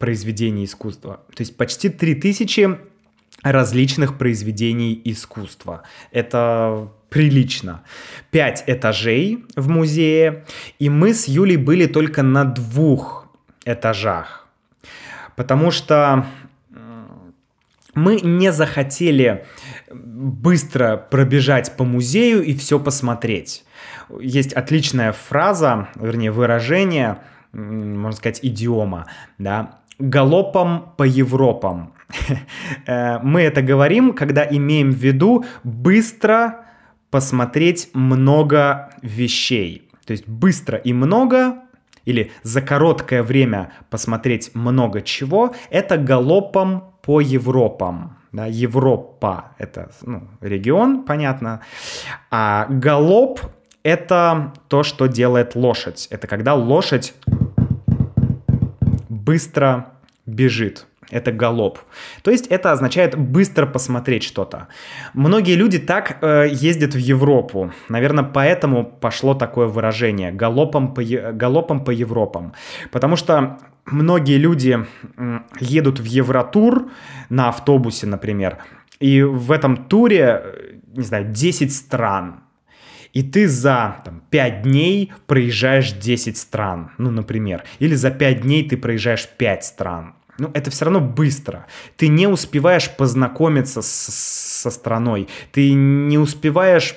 произведений 0.00 0.64
искусства. 0.64 1.20
То 1.36 1.42
есть 1.42 1.56
почти 1.56 1.88
3000 1.88 2.95
различных 3.52 4.18
произведений 4.18 5.00
искусства. 5.04 5.82
Это 6.10 6.88
прилично. 7.08 7.82
Пять 8.30 8.64
этажей 8.66 9.44
в 9.54 9.68
музее, 9.68 10.44
и 10.78 10.88
мы 10.88 11.14
с 11.14 11.28
Юлей 11.28 11.56
были 11.56 11.86
только 11.86 12.22
на 12.22 12.44
двух 12.44 13.28
этажах, 13.64 14.46
потому 15.36 15.70
что 15.70 16.26
мы 17.94 18.20
не 18.20 18.52
захотели 18.52 19.46
быстро 19.90 20.96
пробежать 20.96 21.76
по 21.76 21.84
музею 21.84 22.44
и 22.44 22.54
все 22.54 22.78
посмотреть. 22.78 23.64
Есть 24.20 24.52
отличная 24.52 25.12
фраза, 25.12 25.88
вернее 25.96 26.30
выражение, 26.30 27.18
можно 27.52 28.16
сказать, 28.16 28.40
идиома, 28.42 29.06
да, 29.38 29.80
галопом 29.98 30.92
по 30.96 31.04
Европам. 31.04 31.94
Э, 32.86 33.18
мы 33.22 33.42
это 33.42 33.62
говорим, 33.62 34.12
когда 34.12 34.46
имеем 34.48 34.90
в 34.90 34.96
виду 34.96 35.44
быстро 35.64 36.66
посмотреть 37.10 37.90
много 37.94 38.90
вещей. 39.02 39.88
То 40.04 40.12
есть 40.12 40.28
быстро 40.28 40.78
и 40.78 40.92
много 40.92 41.62
или 42.06 42.30
за 42.42 42.62
короткое 42.62 43.22
время 43.22 43.72
посмотреть 43.90 44.54
много 44.54 45.02
чего, 45.02 45.54
это 45.70 45.98
галопом 45.98 46.94
по 47.02 47.20
Европам. 47.20 48.16
Да, 48.32 48.46
Европа— 48.46 49.52
это 49.58 49.90
ну, 50.02 50.28
регион, 50.40 51.04
понятно. 51.04 51.60
А 52.30 52.66
галоп— 52.68 53.40
это 53.82 54.52
то, 54.68 54.82
что 54.82 55.06
делает 55.06 55.54
лошадь. 55.54 56.06
Это 56.10 56.26
когда 56.26 56.54
лошадь 56.54 57.14
быстро 59.08 59.92
бежит. 60.26 60.86
Это 61.10 61.30
галоп. 61.30 61.78
То 62.22 62.30
есть 62.30 62.46
это 62.48 62.72
означает 62.72 63.16
быстро 63.16 63.66
посмотреть 63.66 64.24
что-то. 64.24 64.66
Многие 65.14 65.54
люди 65.54 65.78
так 65.78 66.18
э, 66.20 66.48
ездят 66.50 66.94
в 66.94 66.98
Европу. 66.98 67.72
Наверное, 67.88 68.24
поэтому 68.24 68.84
пошло 68.84 69.34
такое 69.34 69.66
выражение 69.68 70.32
галопом 70.32 70.94
по, 70.94 71.02
галопом 71.32 71.84
по 71.84 71.92
Европам. 71.92 72.54
Потому 72.90 73.16
что 73.16 73.58
многие 73.84 74.38
люди 74.38 74.78
э, 75.16 75.38
едут 75.60 76.00
в 76.00 76.04
Евротур 76.04 76.90
на 77.28 77.48
автобусе, 77.48 78.06
например, 78.06 78.58
и 78.98 79.22
в 79.22 79.52
этом 79.52 79.76
туре, 79.76 80.42
э, 80.42 80.72
не 80.96 81.04
знаю, 81.04 81.26
10 81.26 81.72
стран. 81.72 82.40
И 83.12 83.22
ты 83.22 83.48
за 83.48 84.02
там, 84.04 84.22
5 84.30 84.62
дней 84.62 85.12
проезжаешь 85.26 85.92
10 85.92 86.36
стран, 86.36 86.90
ну, 86.98 87.10
например. 87.10 87.62
Или 87.78 87.94
за 87.94 88.10
5 88.10 88.40
дней 88.42 88.68
ты 88.68 88.76
проезжаешь 88.76 89.28
5 89.38 89.64
стран 89.64 90.14
ну, 90.38 90.50
это 90.54 90.70
все 90.70 90.84
равно 90.84 91.00
быстро. 91.00 91.66
Ты 91.96 92.08
не 92.08 92.26
успеваешь 92.26 92.90
познакомиться 92.90 93.82
с, 93.82 93.88
со 93.88 94.70
страной, 94.70 95.28
ты 95.52 95.72
не 95.72 96.18
успеваешь 96.18 96.96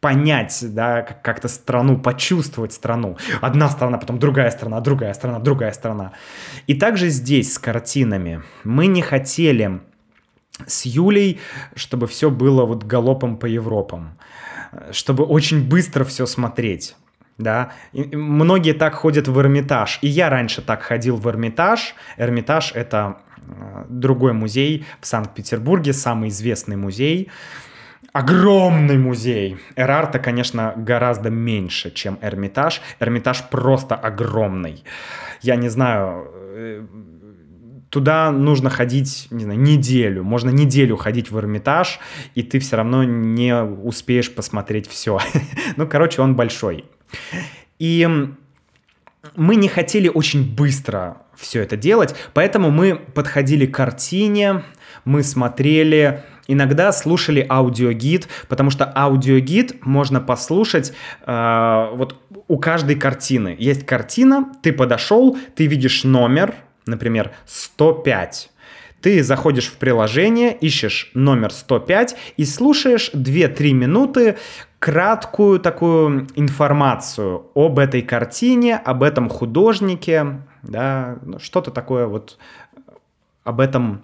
понять, 0.00 0.58
да, 0.62 1.02
как-то 1.02 1.48
страну, 1.48 1.98
почувствовать 1.98 2.72
страну. 2.72 3.16
Одна 3.40 3.68
страна, 3.68 3.98
потом 3.98 4.18
другая 4.18 4.50
страна, 4.50 4.80
другая 4.80 5.12
страна, 5.14 5.40
другая 5.40 5.72
страна. 5.72 6.12
И 6.66 6.74
также 6.74 7.08
здесь 7.08 7.54
с 7.54 7.58
картинами. 7.58 8.42
Мы 8.64 8.86
не 8.86 9.02
хотели 9.02 9.80
с 10.66 10.86
Юлей, 10.86 11.40
чтобы 11.74 12.06
все 12.06 12.30
было 12.30 12.64
вот 12.64 12.84
галопом 12.84 13.36
по 13.36 13.46
Европам, 13.46 14.18
чтобы 14.92 15.24
очень 15.24 15.68
быстро 15.68 16.04
все 16.04 16.26
смотреть 16.26 16.96
да. 17.38 17.70
И 17.92 18.16
многие 18.16 18.72
так 18.72 18.94
ходят 18.94 19.28
в 19.28 19.40
Эрмитаж. 19.40 20.00
И 20.02 20.08
я 20.08 20.28
раньше 20.28 20.60
так 20.60 20.82
ходил 20.82 21.16
в 21.16 21.28
Эрмитаж. 21.28 21.94
Эрмитаж— 22.16 22.72
это 22.74 23.18
э, 23.46 23.84
другой 23.88 24.32
музей 24.32 24.84
в 25.00 25.06
Санкт-Петербурге, 25.06 25.92
самый 25.92 26.30
известный 26.30 26.76
музей. 26.76 27.30
Огромный 28.12 28.98
музей. 28.98 29.58
Эрарта, 29.76 30.18
конечно, 30.18 30.74
гораздо 30.76 31.30
меньше, 31.30 31.92
чем 31.92 32.18
Эрмитаж. 32.22 32.80
Эрмитаж 32.98 33.48
просто 33.48 33.94
огромный. 33.94 34.82
Я 35.40 35.54
не 35.54 35.68
знаю, 35.68 36.26
э, 36.34 36.86
туда 37.90 38.32
нужно 38.32 38.68
ходить, 38.68 39.28
не 39.30 39.44
знаю, 39.44 39.60
неделю. 39.60 40.24
Можно 40.24 40.50
неделю 40.50 40.96
ходить 40.96 41.30
в 41.30 41.38
Эрмитаж, 41.38 42.00
и 42.34 42.42
ты 42.42 42.58
все 42.58 42.76
равно 42.76 43.04
не 43.04 43.62
успеешь 43.62 44.34
посмотреть 44.34 44.88
все. 44.88 45.20
ну, 45.76 45.86
короче, 45.86 46.20
он 46.20 46.34
большой. 46.34 46.84
И 47.78 48.08
мы 49.36 49.56
не 49.56 49.68
хотели 49.68 50.08
очень 50.08 50.54
быстро 50.54 51.18
все 51.36 51.62
это 51.62 51.76
делать, 51.76 52.14
поэтому 52.34 52.70
мы 52.70 52.96
подходили 52.96 53.66
к 53.66 53.74
картине, 53.74 54.64
мы 55.04 55.22
смотрели, 55.22 56.24
иногда 56.48 56.90
слушали 56.92 57.46
аудиогид, 57.48 58.28
потому 58.48 58.70
что 58.70 58.84
аудиогид 58.84 59.84
можно 59.86 60.20
послушать 60.20 60.92
э, 61.26 61.88
вот 61.94 62.16
у 62.48 62.58
каждой 62.58 62.96
картины. 62.96 63.54
Есть 63.58 63.86
картина, 63.86 64.52
ты 64.62 64.72
подошел, 64.72 65.38
ты 65.54 65.66
видишь 65.66 66.02
номер, 66.02 66.54
например, 66.86 67.32
105. 67.46 68.50
Ты 69.08 69.22
заходишь 69.22 69.68
в 69.68 69.78
приложение, 69.78 70.54
ищешь 70.54 71.10
номер 71.14 71.50
105 71.50 72.14
и 72.36 72.44
слушаешь 72.44 73.10
2-3 73.14 73.72
минуты 73.72 74.36
краткую 74.78 75.60
такую 75.60 76.26
информацию 76.34 77.46
об 77.54 77.78
этой 77.78 78.02
картине, 78.02 78.76
об 78.76 79.02
этом 79.02 79.30
художнике, 79.30 80.42
да, 80.60 81.16
ну, 81.22 81.38
что-то 81.38 81.70
такое 81.70 82.06
вот 82.06 82.36
об 83.44 83.60
этом 83.60 84.02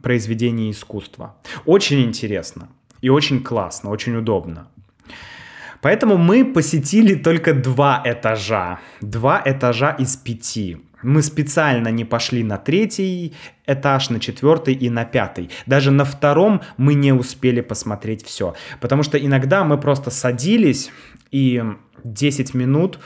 произведении 0.00 0.70
искусства. 0.70 1.34
Очень 1.66 2.00
интересно 2.04 2.68
и 3.00 3.08
очень 3.08 3.42
классно, 3.42 3.90
очень 3.90 4.14
удобно. 4.14 4.68
Поэтому 5.80 6.16
мы 6.18 6.44
посетили 6.44 7.16
только 7.16 7.52
два 7.52 8.00
этажа. 8.04 8.78
Два 9.00 9.42
этажа 9.44 9.90
из 9.90 10.16
пяти. 10.16 10.76
Мы 11.02 11.22
специально 11.22 11.88
не 11.88 12.04
пошли 12.04 12.44
на 12.44 12.56
третий 12.58 13.34
этаж, 13.66 14.10
на 14.10 14.20
четвертый 14.20 14.74
и 14.74 14.90
на 14.90 15.04
пятый. 15.04 15.50
Даже 15.66 15.90
на 15.90 16.04
втором 16.04 16.62
мы 16.76 16.94
не 16.94 17.12
успели 17.12 17.60
посмотреть 17.60 18.24
все. 18.24 18.54
Потому 18.80 19.02
что 19.02 19.18
иногда 19.18 19.64
мы 19.64 19.78
просто 19.78 20.10
садились 20.10 20.90
и 21.30 21.62
10 22.04 22.54
минут 22.54 22.98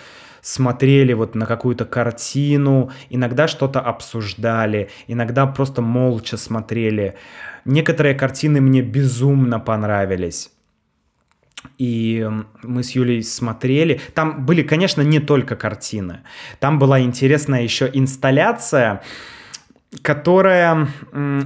смотрели 0.45 1.15
вот 1.15 1.35
на 1.35 1.47
какую-то 1.47 1.87
картину, 1.87 2.91
иногда 3.09 3.49
что-то 3.49 3.81
обсуждали, 3.81 4.91
иногда 5.09 5.47
просто 5.47 5.81
молча 5.81 6.37
смотрели. 6.37 7.15
Некоторые 7.65 8.15
картины 8.15 8.61
мне 8.61 8.83
безумно 8.83 9.59
понравились. 9.59 10.54
И 11.79 12.29
мы 12.63 12.83
с 12.83 12.91
Юлей 12.93 13.23
смотрели. 13.23 14.01
Там 14.15 14.47
были, 14.47 14.63
конечно, 14.63 15.03
не 15.03 15.19
только 15.19 15.57
картины. 15.57 16.21
Там 16.61 16.79
была 16.79 17.01
интересная 17.01 17.63
еще 17.63 17.91
инсталляция, 17.93 19.03
которая 20.03 20.89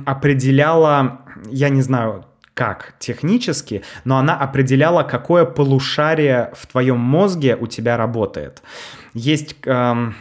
определяла, 0.07 1.21
я 1.51 1.69
не 1.69 1.83
знаю, 1.83 2.25
как 2.59 2.95
технически, 2.99 3.85
но 4.05 4.19
она 4.19 4.37
определяла, 4.37 5.05
какое 5.05 5.45
полушарие 5.45 6.51
в 6.57 6.67
твоем 6.67 6.99
мозге 6.99 7.57
у 7.57 7.69
тебя 7.69 7.97
работает. 7.97 8.63
Есть 9.15 9.55
эм, 9.65 10.17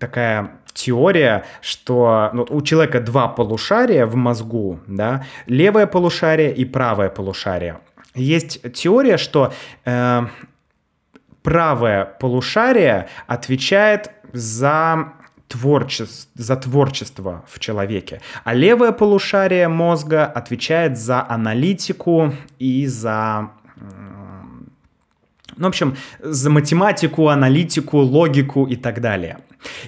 такая 0.00 0.58
теория, 0.72 1.44
что 1.60 2.30
ну, 2.32 2.46
у 2.50 2.62
человека 2.62 3.00
два 3.00 3.28
полушария 3.28 4.06
в 4.06 4.16
мозгу, 4.16 4.80
да, 4.88 5.24
левое 5.46 5.86
полушарие 5.86 6.52
и 6.52 6.64
правое 6.64 7.10
полушарие. 7.10 7.78
Есть 8.18 8.72
теория, 8.72 9.16
что 9.16 9.52
э, 9.84 10.26
правое 11.42 12.04
полушарие 12.04 13.08
отвечает 13.26 14.10
за 14.32 15.12
творчество, 15.48 16.30
за 16.34 16.56
творчество 16.56 17.44
в 17.48 17.58
человеке, 17.58 18.20
а 18.44 18.54
левое 18.54 18.92
полушарие 18.92 19.68
мозга 19.68 20.26
отвечает 20.26 20.98
за 20.98 21.26
аналитику 21.26 22.34
и 22.58 22.86
за 22.86 23.50
ну, 25.58 25.64
в 25.64 25.68
общем, 25.68 25.96
за 26.20 26.50
математику, 26.50 27.28
аналитику, 27.28 27.98
логику 27.98 28.64
и 28.66 28.76
так 28.76 29.00
далее. 29.00 29.38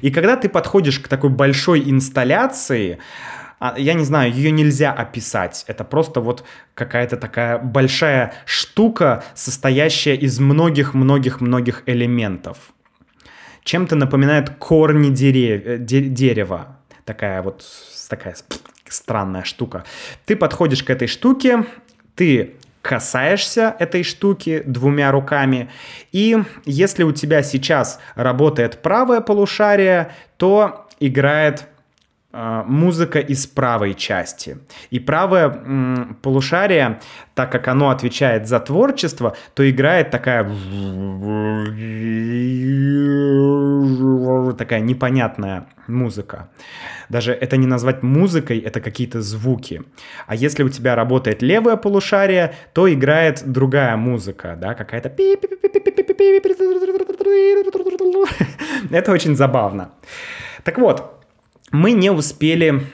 И 0.01 0.11
когда 0.11 0.37
ты 0.37 0.49
подходишь 0.49 0.99
к 0.99 1.07
такой 1.07 1.31
большой 1.31 1.89
инсталляции, 1.89 2.95
а, 2.95 3.40
я 3.77 3.95
не 3.95 4.05
знаю, 4.05 4.33
ее 4.33 4.51
нельзя 4.51 4.93
описать. 4.93 5.65
Это 5.67 5.85
просто 5.85 6.21
вот 6.21 6.45
какая-то 6.75 7.17
такая 7.17 7.59
большая 7.59 8.33
штука, 8.47 9.23
состоящая 9.35 10.17
из 10.17 10.41
многих-многих-многих 10.41 11.83
элементов. 11.87 12.73
Чем-то 13.65 13.97
напоминает 13.97 14.51
корни 14.51 15.11
дерев... 15.11 15.63
Э, 15.65 15.79
дерева. 15.79 16.79
Такая 17.05 17.43
вот 17.43 17.65
такая 18.09 18.35
странная 18.89 19.45
штука. 19.45 19.85
Ты 20.25 20.37
подходишь 20.37 20.83
к 20.83 20.91
этой 20.91 21.07
штуке, 21.07 21.65
ты 22.17 22.57
касаешься 22.83 23.77
этой 23.79 24.03
штуки 24.03 24.63
двумя 24.67 25.13
руками, 25.13 25.71
и 26.13 26.43
если 26.65 27.03
у 27.03 27.13
тебя 27.13 27.43
сейчас 27.43 28.01
работает 28.15 28.83
правое 28.83 29.21
полушарие, 29.21 30.13
то 30.39 30.89
играет 30.99 31.61
а, 31.61 31.67
музыка 32.33 33.19
из 33.19 33.47
правой 33.47 33.95
части. 33.95 34.59
И 34.91 35.01
правое 35.01 36.15
полушарие, 36.23 37.01
так 37.35 37.51
как 37.51 37.69
оно 37.69 37.91
отвечает 37.91 38.47
за 38.47 38.61
творчество, 38.61 39.37
то 39.55 39.69
играет 39.69 40.11
такая 40.11 40.45
такая 44.57 44.81
непонятная 44.81 45.67
музыка. 45.89 46.51
Даже 47.09 47.33
это 47.33 47.57
не 47.57 47.67
назвать 47.67 48.03
музыкой, 48.03 48.59
это 48.59 48.81
какие-то 48.81 49.21
звуки. 49.21 49.83
А 50.27 50.35
если 50.37 50.63
у 50.63 50.69
тебя 50.69 50.95
работает 50.95 51.43
левое 51.43 51.77
полушарие, 51.77 52.55
то 52.73 52.93
играет 52.93 53.43
другая 53.45 53.97
музыка, 53.97 54.57
да, 54.61 54.75
какая-то 54.75 55.09
это 58.91 59.13
очень 59.13 59.35
забавно. 59.35 59.91
Так 60.63 60.79
вот, 60.79 61.20
мы 61.71 61.93
не 61.93 62.11
успели 62.11 62.87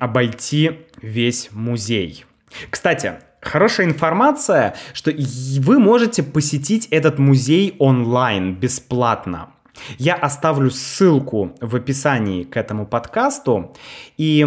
обойти 0.00 0.86
весь 1.00 1.50
музей. 1.52 2.24
Кстати, 2.70 3.14
хорошая 3.40 3.86
информация, 3.86 4.74
что 4.92 5.12
вы 5.60 5.78
можете 5.78 6.22
посетить 6.22 6.86
этот 6.90 7.18
музей 7.18 7.76
онлайн 7.78 8.54
бесплатно. 8.54 9.50
Я 9.96 10.14
оставлю 10.14 10.70
ссылку 10.70 11.54
в 11.60 11.76
описании 11.76 12.42
к 12.42 12.56
этому 12.56 12.86
подкасту. 12.86 13.76
И 14.16 14.46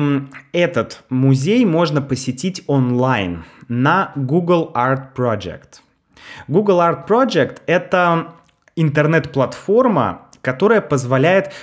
этот 0.51 1.03
музей 1.09 1.63
можно 1.65 2.01
посетить 2.01 2.63
онлайн 2.67 3.45
на 3.69 4.11
Google 4.15 4.71
Art 4.75 5.15
Project. 5.15 5.79
Google 6.47 6.81
Art 6.81 7.07
Project— 7.07 7.59
это 7.65 8.33
интернет-платформа, 8.75 10.27
которая 10.41 10.81
позволяет 10.81 11.53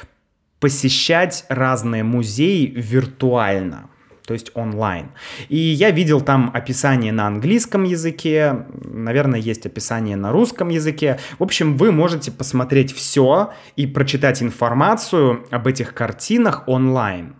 посещать 0.61 1.45
разные 1.49 2.05
музеи 2.05 2.67
виртуально 2.67 3.89
то 4.29 4.35
есть 4.35 4.51
онлайн. 4.53 5.09
И 5.49 5.57
я 5.57 5.91
видел 5.91 6.21
там 6.21 6.51
описание 6.53 7.13
на 7.13 7.27
английском 7.27 7.85
языке, 7.85 8.67
наверное, 8.85 9.41
есть 9.41 9.65
описание 9.65 10.17
на 10.17 10.33
русском 10.33 10.69
языке. 10.69 11.19
В 11.39 11.43
общем, 11.43 11.79
вы 11.79 11.93
можете 11.93 12.31
посмотреть 12.31 12.95
все 12.95 13.55
и 13.77 13.87
прочитать 13.87 14.43
информацию 14.43 15.47
об 15.51 15.67
этих 15.67 15.95
картинах 15.95 16.69
онлайн. 16.69 17.37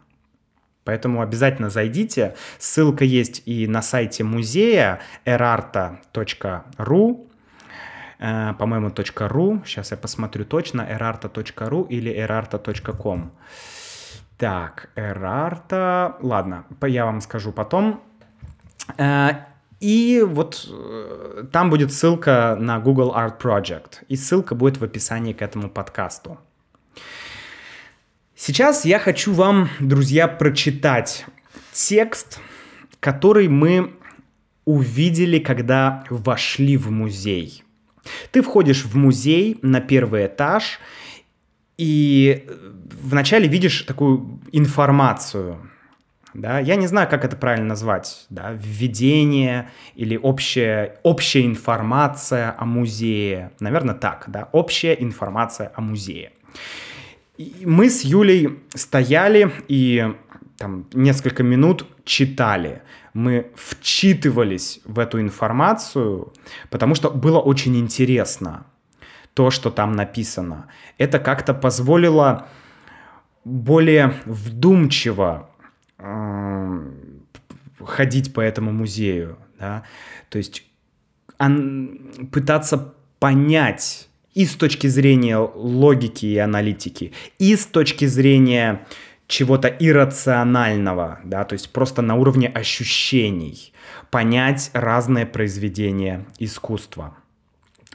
Поэтому 0.85 1.21
обязательно 1.21 1.69
зайдите. 1.69 2.35
Ссылка 2.59 3.05
есть 3.05 3.43
и 3.45 3.67
на 3.67 3.83
сайте 3.83 4.25
музея 4.25 5.01
erarta.ru 5.27 7.28
по-моему, 8.19 8.89
.ru. 8.89 9.65
Сейчас 9.65 9.93
я 9.93 9.97
посмотрю 9.97 10.45
точно, 10.45 10.83
erarta.ru 10.83 11.87
или 11.89 12.11
erarta.com. 12.13 13.31
Так, 14.37 14.91
erarta... 14.97 16.17
Ладно, 16.21 16.65
я 16.87 17.05
вам 17.05 17.21
скажу 17.21 17.53
потом. 17.53 18.01
Э, 18.97 19.31
и 19.81 20.25
вот 20.27 20.69
э, 20.71 21.45
там 21.53 21.71
будет 21.71 21.93
ссылка 21.93 22.57
на 22.59 22.79
Google 22.79 23.15
Art 23.17 23.41
Project. 23.41 24.05
И 24.09 24.17
ссылка 24.17 24.55
будет 24.55 24.79
в 24.79 24.85
описании 24.85 25.33
к 25.33 25.43
этому 25.43 25.71
подкасту. 25.71 26.39
Сейчас 28.35 28.85
я 28.85 28.99
хочу 28.99 29.33
вам, 29.33 29.69
друзья, 29.81 30.29
прочитать 30.29 31.27
текст, 31.73 32.41
который 33.01 33.49
мы 33.49 33.95
увидели, 34.65 35.39
когда 35.39 36.05
вошли 36.11 36.77
в 36.77 36.91
музей. 36.91 37.65
Ты 38.31 38.43
входишь 38.43 38.85
в 38.85 38.97
музей 38.97 39.59
на 39.63 39.81
первый 39.81 40.27
этаж 40.27 40.79
и 41.77 42.47
вначале 43.03 43.49
видишь 43.49 43.83
такую 43.83 44.41
информацию, 44.53 45.59
да, 46.35 46.59
я 46.59 46.77
не 46.77 46.87
знаю, 46.87 47.09
как 47.09 47.25
это 47.25 47.37
правильно 47.37 47.69
назвать, 47.69 48.27
да, 48.31 48.53
введение 48.53 49.71
или 49.95 50.17
общая, 50.17 50.99
общая 51.03 51.45
информация 51.45 52.55
о 52.59 52.65
музее, 52.65 53.53
наверное, 53.61 53.95
так, 53.95 54.25
да, 54.29 54.49
общая 54.53 54.95
информация 54.95 55.73
о 55.75 55.81
музее. 55.81 56.33
И 57.39 57.63
мы 57.65 57.89
с 57.89 58.03
Юлей 58.03 58.59
стояли 58.75 59.53
и 59.69 60.13
там 60.59 60.87
несколько 60.93 61.43
минут 61.43 61.87
читали, 62.05 62.83
мы 63.19 63.51
вчитывались 63.57 64.81
в 64.85 65.01
эту 65.01 65.21
информацию, 65.21 66.33
потому 66.71 66.95
что 66.95 67.11
было 67.11 67.41
очень 67.41 67.77
интересно. 67.77 68.67
то, 69.35 69.51
что 69.51 69.71
там 69.71 69.93
написано. 69.93 70.67
Это 70.99 71.21
как-то 71.21 71.55
позволило 71.55 72.49
более 73.45 74.15
вдумчиво 74.25 75.51
э, 75.99 76.93
ходить 77.85 78.35
по 78.35 78.41
этому 78.41 78.73
музею, 78.73 79.39
да, 79.61 79.85
то 80.29 80.39
есть 80.39 80.65
он, 81.39 82.29
пытаться 82.33 82.95
понять 83.21 84.09
и 84.35 84.45
с 84.45 84.55
точки 84.55 84.89
зрения 84.89 85.39
логики 85.39 86.27
и 86.27 86.39
аналитики, 86.39 87.13
и 87.39 87.55
с 87.55 87.67
точки 87.67 88.07
зрения 88.07 88.87
чего-то 89.29 89.69
иррационального, 89.69 91.21
да, 91.23 91.45
то 91.45 91.53
есть 91.53 91.71
просто 91.71 92.03
на 92.03 92.17
уровне 92.17 92.49
ощущений, 92.49 93.73
понять 94.11 94.71
разные 94.73 95.27
произведения 95.27 96.27
искусства. 96.39 97.15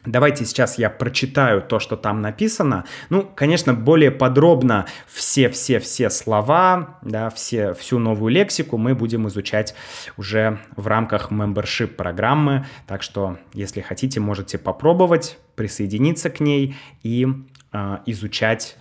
Давайте 0.06 0.44
сейчас 0.44 0.78
я 0.78 0.90
прочитаю 0.90 1.62
то, 1.62 1.80
что 1.80 1.96
там 1.96 2.22
написано. 2.22 2.84
Ну, 3.10 3.24
конечно, 3.24 3.74
более 3.74 4.12
подробно 4.12 4.86
все-все-все 5.08 6.10
слова, 6.10 7.00
да, 7.02 7.30
все, 7.30 7.74
всю 7.74 8.00
новую 8.00 8.34
лексику 8.34 8.78
мы 8.78 8.96
будем 8.96 9.30
изучать 9.30 9.74
уже 10.18 10.60
в 10.76 10.88
рамках 10.88 11.32
membership 11.32 11.88
программы. 11.88 12.66
Так 12.86 13.02
что, 13.02 13.38
если 13.54 13.80
хотите, 13.80 14.20
можете 14.20 14.58
попробовать 14.58 15.38
присоединиться 15.56 16.30
к 16.30 16.42
ней 16.42 16.76
и 17.02 17.26
э, 17.72 17.98
изучать 18.06 18.76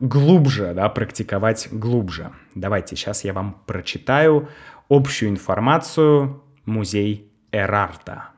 глубже, 0.00 0.72
да, 0.74 0.88
практиковать 0.88 1.68
глубже. 1.70 2.32
Давайте 2.54 2.96
сейчас 2.96 3.24
я 3.24 3.32
вам 3.32 3.62
прочитаю 3.66 4.48
общую 4.88 5.30
информацию 5.30 6.42
музей 6.64 7.30
Эрарта. 7.52 8.30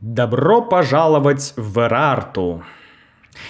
Добро 0.00 0.62
пожаловать 0.62 1.54
в 1.56 1.78
Эрарту! 1.78 2.62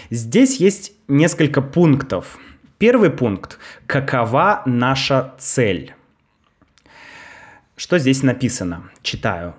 Здесь 0.08 0.60
есть 0.60 0.92
несколько 1.08 1.60
пунктов. 1.60 2.38
Первый 2.78 3.10
пункт. 3.10 3.58
Какова 3.86 4.62
наша 4.64 5.34
цель? 5.38 5.94
Что 7.76 7.98
здесь 7.98 8.22
написано? 8.22 8.90
Читаю. 9.02 9.54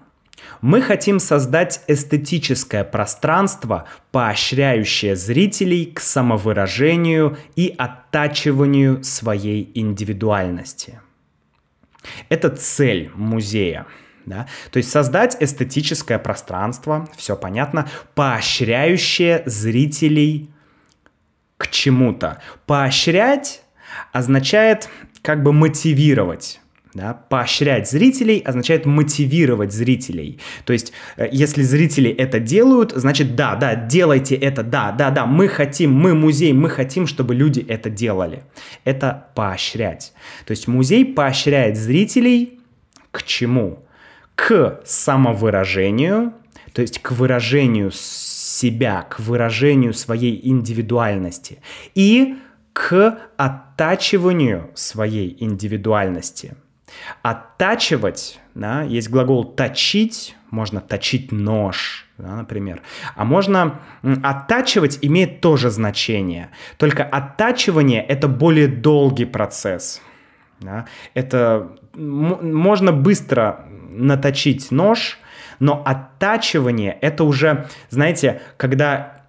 Мы 0.62 0.82
хотим 0.82 1.20
создать 1.20 1.82
эстетическое 1.88 2.84
пространство, 2.84 3.86
поощряющее 4.12 5.16
зрителей 5.16 5.86
к 5.86 6.00
самовыражению 6.00 7.38
и 7.56 7.74
оттачиванию 7.78 9.04
своей 9.04 9.72
индивидуальности. 9.74 11.00
Это 12.30 12.50
цель 12.50 13.12
музея– 13.16 13.88
да? 14.26 14.48
То 14.72 14.78
есть 14.78 14.92
создать 14.92 15.38
эстетическое 15.40 16.20
пространство, 16.20 17.08
все 17.16 17.36
понятно, 17.36 17.88
поощряющее 18.16 19.44
зрителей 19.46 20.50
к 21.58 21.68
чему-то. 21.68 22.42
Поощрять 22.66 23.62
означает 24.12 24.90
как 25.22 25.44
бы 25.44 25.54
мотивировать. 25.54 26.60
Да? 26.96 27.14
Поощрять 27.14 27.88
зрителей 27.88 28.40
означает 28.40 28.88
мотивировать 28.88 29.72
зрителей. 29.72 30.40
То 30.66 30.74
есть, 30.74 30.94
э, 31.18 31.28
если 31.32 31.62
зрители 31.62 32.10
это 32.10 32.40
делают, 32.40 32.94
значит, 32.96 33.36
да, 33.36 33.56
да, 33.56 33.76
делайте 33.76 34.36
это, 34.36 34.64
да, 34.64 34.92
да, 34.92 35.12
да, 35.12 35.28
мы 35.28 35.48
хотим, 35.48 35.94
мы 35.94 36.16
музей, 36.16 36.54
мы 36.54 36.70
хотим, 36.70 37.06
чтобы 37.06 37.36
люди 37.36 37.64
это 37.68 37.92
делали. 37.92 38.44
Это 38.84 39.28
поощрять. 39.36 40.14
То 40.46 40.52
есть, 40.52 40.68
музей 40.68 41.06
поощряет 41.06 41.78
зрителей 41.78 42.60
к 43.12 43.22
чему? 43.24 43.86
к 44.36 44.82
самовыражению, 44.86 46.34
то 46.74 46.82
есть 46.82 47.02
к 47.02 47.12
выражению 47.12 47.92
себя, 47.92 49.02
к 49.04 49.20
выражению 49.20 49.94
своей 49.94 50.40
индивидуальности 50.48 51.60
и 51.96 52.36
к 52.74 53.18
оттачиванию 53.38 54.72
своей 54.76 55.36
индивидуальности. 55.40 56.56
Оттачивать, 57.22 58.40
да, 58.54 58.84
есть 58.84 59.10
глагол 59.10 59.44
точить, 59.44 60.36
можно 60.50 60.82
точить 60.82 61.32
нож, 61.32 62.08
да, 62.18 62.36
например. 62.36 62.82
А 63.16 63.26
можно 63.26 63.80
оттачивать 64.24 65.00
имеет 65.02 65.42
тоже 65.42 65.70
значение. 65.70 66.50
Только 66.78 67.04
оттачивание 67.04 68.04
это 68.04 68.28
более 68.28 68.68
долгий 68.68 69.26
процесс. 69.26 70.02
Да? 70.60 70.86
Это 71.14 71.76
можно 71.94 72.92
быстро 72.92 73.66
наточить 73.90 74.72
нож, 74.72 75.20
но 75.60 75.82
оттачивание 75.86 76.98
это 77.02 77.24
уже, 77.24 77.68
знаете, 77.90 78.42
когда 78.58 79.26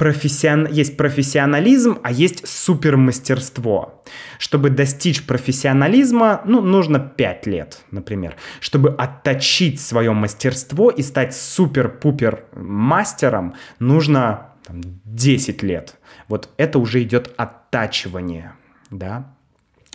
профессион... 0.00 0.66
есть 0.72 0.96
профессионализм, 0.96 1.98
а 2.02 2.10
есть 2.10 2.48
супермастерство. 2.48 4.02
Чтобы 4.38 4.70
достичь 4.70 5.26
профессионализма, 5.26 6.40
ну, 6.46 6.62
нужно 6.62 6.98
5 6.98 7.46
лет, 7.46 7.84
например. 7.90 8.36
Чтобы 8.60 8.94
отточить 8.94 9.78
свое 9.78 10.12
мастерство 10.12 10.88
и 10.88 11.02
стать 11.02 11.36
супер-пупер 11.36 12.44
мастером, 12.56 13.54
нужно 13.78 14.54
там, 14.66 14.80
10 15.04 15.62
лет. 15.62 15.96
Вот 16.28 16.48
это 16.56 16.78
уже 16.78 17.02
идет 17.02 17.34
оттачивание, 17.36 18.52
да. 18.90 19.34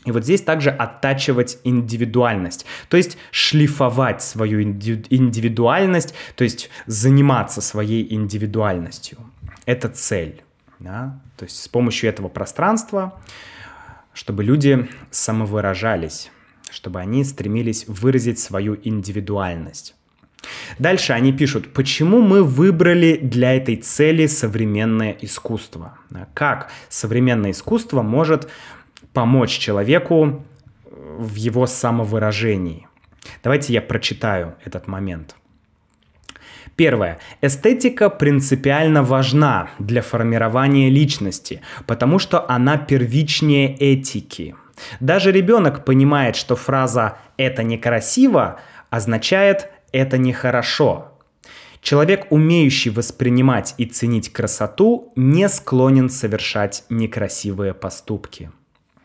И 0.06 0.12
вот 0.12 0.24
здесь 0.24 0.42
также 0.42 0.70
оттачивать 0.70 1.58
индивидуальность, 1.64 2.68
то 2.90 2.98
есть 2.98 3.18
шлифовать 3.32 4.22
свою 4.22 4.62
индивидуальность, 4.62 6.14
то 6.36 6.44
есть 6.44 6.70
заниматься 6.86 7.60
своей 7.60 8.14
индивидуальностью. 8.14 9.18
Это 9.66 9.90
цель. 9.90 10.44
Да? 10.80 11.20
То 11.38 11.46
есть 11.46 11.62
с 11.62 11.68
помощью 11.68 12.10
этого 12.10 12.28
пространства, 12.28 13.20
чтобы 14.14 14.44
люди 14.44 14.90
самовыражались, 15.12 16.32
чтобы 16.70 17.00
они 17.00 17.24
стремились 17.24 17.88
выразить 17.88 18.40
свою 18.40 18.78
индивидуальность. 18.84 19.96
Дальше 20.78 21.14
они 21.14 21.34
пишут, 21.34 21.74
почему 21.74 22.22
мы 22.22 22.44
выбрали 22.44 23.18
для 23.18 23.56
этой 23.56 23.78
цели 23.78 24.28
современное 24.28 25.18
искусство. 25.22 25.98
Как 26.34 26.72
современное 26.90 27.52
искусство 27.52 28.04
может 28.04 28.50
помочь 29.14 29.58
человеку 29.58 30.46
в 30.86 31.36
его 31.36 31.66
самовыражении. 31.66 32.88
Давайте 33.44 33.74
я 33.74 33.82
прочитаю 33.82 34.56
этот 34.64 34.88
момент. 34.88 35.36
Первое. 36.76 37.20
Эстетика 37.42 38.10
принципиально 38.10 39.02
важна 39.02 39.70
для 39.80 40.02
формирования 40.02 40.90
личности, 40.90 41.62
потому 41.88 42.20
что 42.20 42.50
она 42.50 42.78
первичнее 42.78 43.76
этики. 43.78 44.56
Даже 45.00 45.32
ребенок 45.32 45.86
понимает, 45.86 46.36
что 46.36 46.56
фраза 46.58 47.18
«это 47.38 47.64
некрасиво» 47.64 48.60
означает 48.90 49.70
«это 49.94 50.18
нехорошо». 50.18 51.12
Человек, 51.82 52.26
умеющий 52.32 52.92
воспринимать 52.92 53.76
и 53.78 53.86
ценить 53.86 54.34
красоту, 54.34 55.14
не 55.16 55.48
склонен 55.48 56.10
совершать 56.10 56.84
некрасивые 56.90 57.76
поступки. 57.76 58.52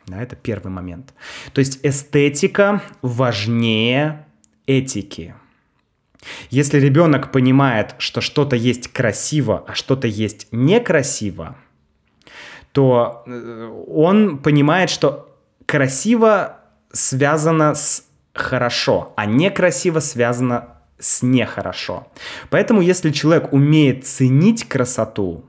Да, 0.06 0.20
это 0.20 0.35
первый 0.35 0.72
момент. 0.72 1.14
То 1.52 1.59
есть 1.61 1.78
эстетика 1.83 2.83
важнее 3.02 4.26
этики. 4.66 5.35
Если 6.50 6.78
ребенок 6.78 7.33
понимает, 7.33 7.94
что 7.98 8.20
что-то 8.20 8.56
есть 8.56 8.88
красиво, 8.88 9.64
а 9.66 9.74
что-то 9.74 10.06
есть 10.06 10.48
некрасиво, 10.52 11.56
то 12.72 13.22
э, 13.26 13.85
он 13.88 14.38
понимает, 14.38 14.90
что 14.90 15.37
красиво 15.66 16.59
связано 16.92 17.74
с 17.74 18.04
хорошо, 18.35 19.12
а 19.16 19.26
некрасиво 19.26 20.00
связано 20.00 20.68
с 20.98 21.22
нехорошо. 21.22 22.06
Поэтому 22.50 22.80
если 22.83 23.11
человек 23.11 23.52
умеет 23.52 24.06
ценить 24.06 24.68
красоту, 24.68 25.44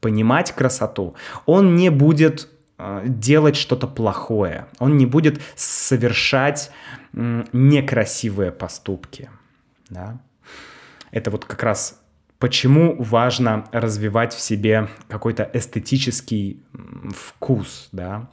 понимать 0.00 0.52
красоту, 0.52 1.14
он 1.46 1.76
не 1.76 1.90
будет 1.90 2.48
Э, 2.82 3.02
делать 3.04 3.56
что-то 3.56 3.86
плохое. 3.86 4.66
Он 4.78 4.96
не 4.96 5.04
будет 5.04 5.40
совершать 5.54 6.70
некрасивые 7.12 8.52
поступки. 8.52 9.28
Да? 9.90 10.20
Это 11.10 11.30
вот 11.30 11.44
как 11.44 11.62
раз 11.62 12.00
почему 12.38 12.96
важно 13.02 13.66
развивать 13.72 14.32
в 14.32 14.40
себе 14.40 14.88
какой-то 15.08 15.48
эстетический 15.52 16.62
вкус, 17.14 17.88
да? 17.92 18.28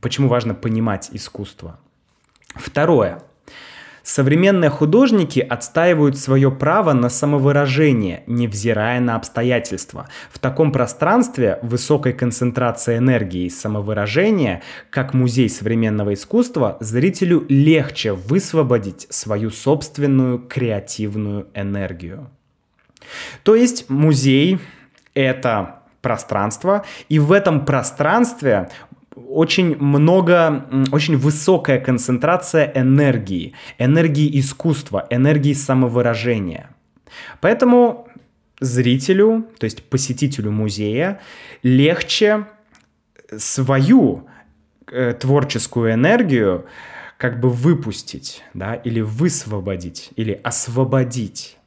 Почему 0.00 0.28
важно 0.28 0.54
понимать 0.54 1.10
искусство. 1.12 1.78
Второе. 2.54 3.22
Современные 4.08 4.70
художники 4.70 5.38
отстаивают 5.38 6.16
свое 6.16 6.50
право 6.50 6.94
на 6.94 7.10
самовыражение, 7.10 8.22
невзирая 8.26 9.00
на 9.00 9.16
обстоятельства. 9.16 10.08
В 10.32 10.38
таком 10.38 10.72
пространстве 10.72 11.58
высокой 11.60 12.14
концентрации 12.14 12.96
энергии 12.96 13.44
и 13.44 13.50
самовыражения, 13.50 14.62
как 14.88 15.12
музей 15.12 15.50
современного 15.50 16.14
искусства, 16.14 16.78
зрителю 16.80 17.44
легче 17.50 18.14
высвободить 18.14 19.06
свою 19.10 19.50
собственную 19.50 20.38
креативную 20.38 21.48
энергию. 21.52 22.30
То 23.42 23.56
есть 23.56 23.90
музей— 23.90 24.58
это 25.12 25.82
пространство, 26.00 26.86
и 27.10 27.18
в 27.18 27.32
этом 27.32 27.66
пространстве 27.66 28.70
очень 29.28 29.76
много, 29.76 30.66
очень 30.92 31.16
высокая 31.16 31.78
концентрация 31.80 32.72
энергии, 32.74 33.52
энергии 33.78 34.38
искусства, 34.40 35.06
энергии 35.10 35.52
самовыражения. 35.52 36.70
Поэтому 37.40 38.08
зрителю, 38.60 39.46
то 39.58 39.64
есть 39.64 39.82
посетителю 39.84 40.50
музея, 40.50 41.20
легче 41.62 42.46
свою 43.36 44.26
э, 44.90 45.14
творческую 45.14 45.92
энергию 45.92 46.66
как 47.18 47.40
бы 47.40 47.50
выпустить, 47.50 48.42
да, 48.54 48.74
или 48.74 49.00
высвободить, 49.00 50.10
или 50.16 50.40
освободить. 50.42 51.57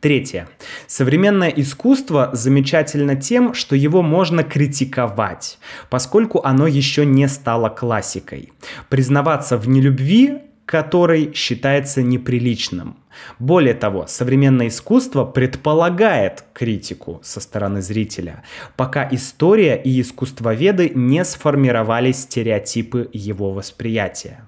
Третье. 0.00 0.48
Современное 0.86 1.48
искусство 1.48 2.30
замечательно 2.32 3.16
тем, 3.16 3.54
что 3.54 3.74
его 3.74 4.02
можно 4.02 4.44
критиковать, 4.44 5.58
поскольку 5.90 6.40
оно 6.44 6.66
еще 6.66 7.06
не 7.06 7.28
стало 7.28 7.68
классикой. 7.68 8.52
Признаваться 8.88 9.56
в 9.56 9.68
нелюбви 9.68 10.40
которой 10.66 11.32
считается 11.32 12.02
неприличным. 12.02 12.96
Более 13.38 13.72
того, 13.72 14.06
современное 14.08 14.68
искусство 14.68 15.24
предполагает 15.24 16.44
критику 16.52 17.20
со 17.22 17.40
стороны 17.40 17.80
зрителя, 17.80 18.42
пока 18.76 19.08
история 19.10 19.80
и 19.82 20.00
искусствоведы 20.00 20.90
не 20.94 21.24
сформировали 21.24 22.12
стереотипы 22.12 23.08
его 23.12 23.52
восприятия. 23.52 24.45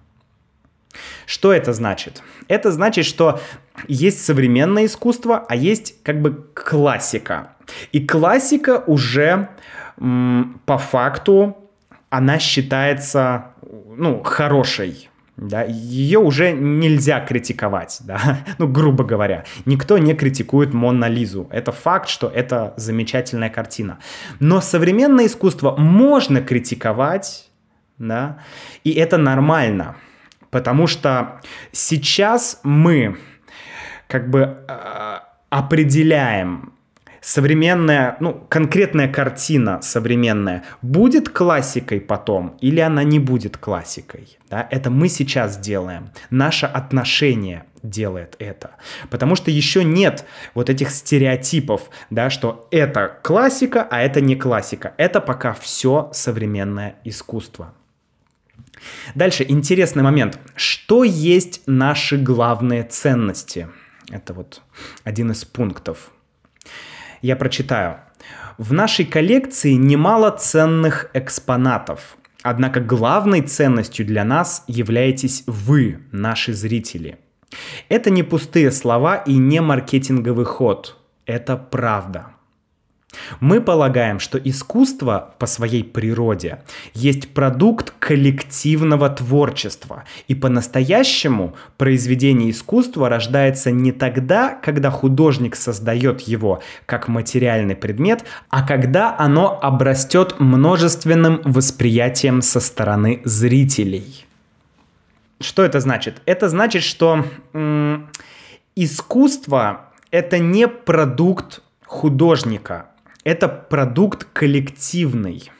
Что 1.26 1.52
это 1.52 1.72
значит? 1.72 2.22
Это 2.48 2.72
значит, 2.72 3.04
что 3.04 3.40
есть 3.86 4.24
современное 4.24 4.86
искусство, 4.86 5.44
а 5.48 5.54
есть 5.54 6.02
как 6.02 6.20
бы 6.20 6.46
классика. 6.54 7.52
И 7.92 8.04
классика 8.04 8.82
уже 8.86 9.48
м, 9.98 10.60
по 10.64 10.78
факту 10.78 11.56
она 12.10 12.38
считается 12.38 13.52
ну, 13.96 14.22
хорошей. 14.22 15.10
Да, 15.36 15.62
ее 15.62 16.18
уже 16.18 16.50
нельзя 16.50 17.20
критиковать, 17.20 17.98
да, 18.00 18.40
ну, 18.58 18.66
грубо 18.66 19.04
говоря. 19.04 19.44
Никто 19.66 19.96
не 19.96 20.14
критикует 20.14 20.74
Мона 20.74 21.04
Лизу. 21.04 21.46
Это 21.52 21.70
факт, 21.70 22.08
что 22.08 22.26
это 22.26 22.74
замечательная 22.76 23.48
картина. 23.48 23.98
Но 24.40 24.60
современное 24.60 25.26
искусство 25.26 25.76
можно 25.76 26.40
критиковать, 26.40 27.48
да, 27.98 28.40
и 28.82 28.90
это 28.90 29.16
нормально. 29.16 29.94
Потому 30.50 30.86
что 30.86 31.40
сейчас 31.72 32.60
мы 32.62 33.18
как 34.06 34.30
бы 34.30 34.58
э, 34.68 35.18
определяем 35.50 36.72
современная, 37.20 38.16
ну, 38.20 38.46
конкретная 38.48 39.08
картина 39.08 39.80
современная 39.82 40.64
будет 40.82 41.28
классикой 41.28 42.00
потом 42.00 42.56
или 42.60 42.80
она 42.80 43.02
не 43.02 43.18
будет 43.18 43.56
классикой. 43.56 44.38
Да? 44.48 44.66
Это 44.70 44.90
мы 44.90 45.08
сейчас 45.08 45.58
делаем. 45.58 46.10
Наше 46.30 46.66
отношение 46.66 47.64
делает 47.82 48.34
это. 48.38 48.72
Потому 49.10 49.36
что 49.36 49.50
еще 49.50 49.84
нет 49.84 50.24
вот 50.54 50.70
этих 50.70 50.90
стереотипов, 50.90 51.90
да, 52.10 52.30
что 52.30 52.66
это 52.70 53.18
классика, 53.22 53.86
а 53.88 54.00
это 54.00 54.20
не 54.20 54.36
классика. 54.36 54.94
Это 54.96 55.20
пока 55.20 55.52
все 55.52 56.10
современное 56.12 56.96
искусство. 57.04 57.74
Дальше 59.14 59.44
интересный 59.48 60.02
момент. 60.02 60.38
Что 60.54 61.04
есть 61.04 61.62
наши 61.66 62.16
главные 62.16 62.84
ценности? 62.84 63.68
Это 64.10 64.34
вот 64.34 64.62
один 65.04 65.30
из 65.32 65.44
пунктов. 65.44 66.10
Я 67.22 67.36
прочитаю. 67.36 68.00
В 68.56 68.72
нашей 68.72 69.04
коллекции 69.04 69.72
немало 69.72 70.30
ценных 70.30 71.10
экспонатов. 71.14 72.16
Однако 72.42 72.80
главной 72.80 73.42
ценностью 73.42 74.06
для 74.06 74.24
нас 74.24 74.64
являетесь 74.66 75.44
вы, 75.46 76.00
наши 76.12 76.52
зрители. 76.52 77.18
Это 77.88 78.10
не 78.10 78.22
пустые 78.22 78.70
слова 78.70 79.16
и 79.16 79.36
не 79.36 79.60
маркетинговый 79.60 80.44
ход. 80.44 80.96
Это 81.26 81.56
правда. 81.56 82.37
Мы 83.40 83.60
полагаем, 83.60 84.20
что 84.20 84.38
искусство 84.38 85.34
по 85.38 85.46
своей 85.46 85.82
природе 85.82 86.62
есть 86.92 87.32
продукт 87.32 87.92
коллективного 87.98 89.08
творчества, 89.08 90.04
и 90.28 90.34
по-настоящему 90.34 91.54
произведение 91.78 92.50
искусства 92.50 93.08
рождается 93.08 93.70
не 93.70 93.92
тогда, 93.92 94.54
когда 94.54 94.90
художник 94.90 95.56
создает 95.56 96.20
его 96.22 96.62
как 96.84 97.08
материальный 97.08 97.76
предмет, 97.76 98.24
а 98.50 98.66
когда 98.66 99.16
оно 99.18 99.58
обрастет 99.62 100.38
множественным 100.38 101.40
восприятием 101.44 102.42
со 102.42 102.60
стороны 102.60 103.22
зрителей. 103.24 104.26
Что 105.40 105.62
это 105.62 105.80
значит? 105.80 106.20
Это 106.26 106.48
значит, 106.48 106.82
что 106.82 107.24
искусство 108.76 109.92
это 110.10 110.38
не 110.38 110.68
продукт 110.68 111.62
художника, 111.86 112.87
это 113.28 113.46
продукт 113.46 114.24
коллективный. 114.24 115.50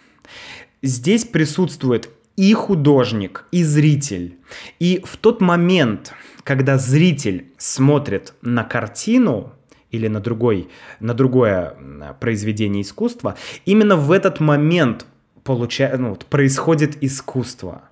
Здесь 0.81 1.26
присутствует 1.26 2.09
и 2.35 2.54
художник, 2.54 3.44
и 3.52 3.62
зритель. 3.62 4.38
И 4.78 5.02
в 5.04 5.18
тот 5.18 5.42
момент, 5.42 6.14
когда 6.44 6.78
зритель 6.78 7.52
смотрит 7.59 8.33
на 8.40 8.64
картину 8.64 9.52
или 9.90 10.09
на, 10.09 10.20
другой, 10.20 10.70
на 10.98 11.12
другое 11.12 11.76
произведение 12.20 12.81
искусства, 12.81 13.37
именно 13.66 13.96
в 13.96 14.12
этот 14.12 14.40
момент 14.40 15.04
получа... 15.44 15.94
ну, 15.98 16.16
происходит 16.16 16.96
искусство. 17.02 17.83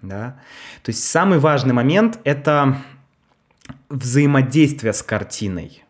Да? 0.00 0.40
То 0.82 0.92
есть 0.92 1.04
самый 1.04 1.38
важный 1.38 1.74
момент— 1.74 2.20
это 2.24 2.78
взаимодействие 3.90 4.94
с 4.94 5.02
картиной. 5.02 5.84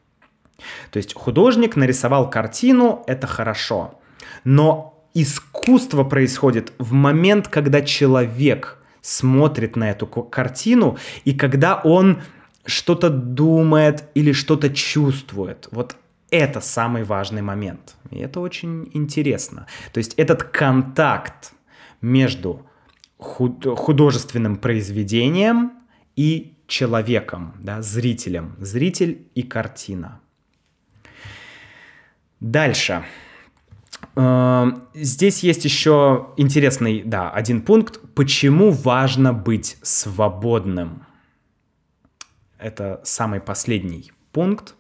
То 0.91 0.99
есть 0.99 1.15
художник 1.15 1.77
нарисовал 1.77 2.31
картину, 2.31 3.03
это 3.07 3.27
хорошо. 3.27 4.01
Но 4.45 5.05
искусство 5.15 6.05
происходит 6.05 6.73
в 6.79 6.93
момент, 6.93 7.49
когда 7.49 7.83
человек 7.83 8.79
смотрит 9.03 9.77
на 9.77 9.91
эту 9.91 10.07
картину, 10.07 10.99
и 11.25 11.33
когда 11.33 11.81
он 11.83 12.23
что-то 12.65 13.11
думает 13.11 14.05
или 14.15 14.33
что-то 14.33 14.71
чувствует. 14.71 15.69
Вот 15.71 15.97
это 16.31 16.61
самый 16.61 17.05
важный 17.05 17.43
момент. 17.43 17.97
И 18.11 18.19
это 18.19 18.41
очень 18.41 18.91
интересно. 18.93 19.67
То 19.93 19.99
есть 19.99 20.15
этот 20.15 20.43
контакт 20.45 21.53
между 22.01 22.67
художественным 23.19 24.57
произведением 24.57 25.73
и 26.17 26.55
человеком, 26.67 27.55
да, 27.59 27.83
зрителем. 27.83 28.57
Зритель 28.59 29.27
и 29.35 29.43
картина. 29.43 30.21
Дальше. 32.41 33.05
Эм, 34.17 34.85
здесь 34.95 35.43
есть 35.43 35.65
еще 35.65 36.31
интересный, 36.37 37.03
да, 37.03 37.31
один 37.31 37.63
пункт. 37.63 38.01
Почему 38.15 38.71
важно 38.71 39.33
быть 39.33 39.77
свободным? 39.83 41.07
Это 42.59 43.01
самый 43.05 43.41
последний 43.41 44.13
пункт. 44.33 44.75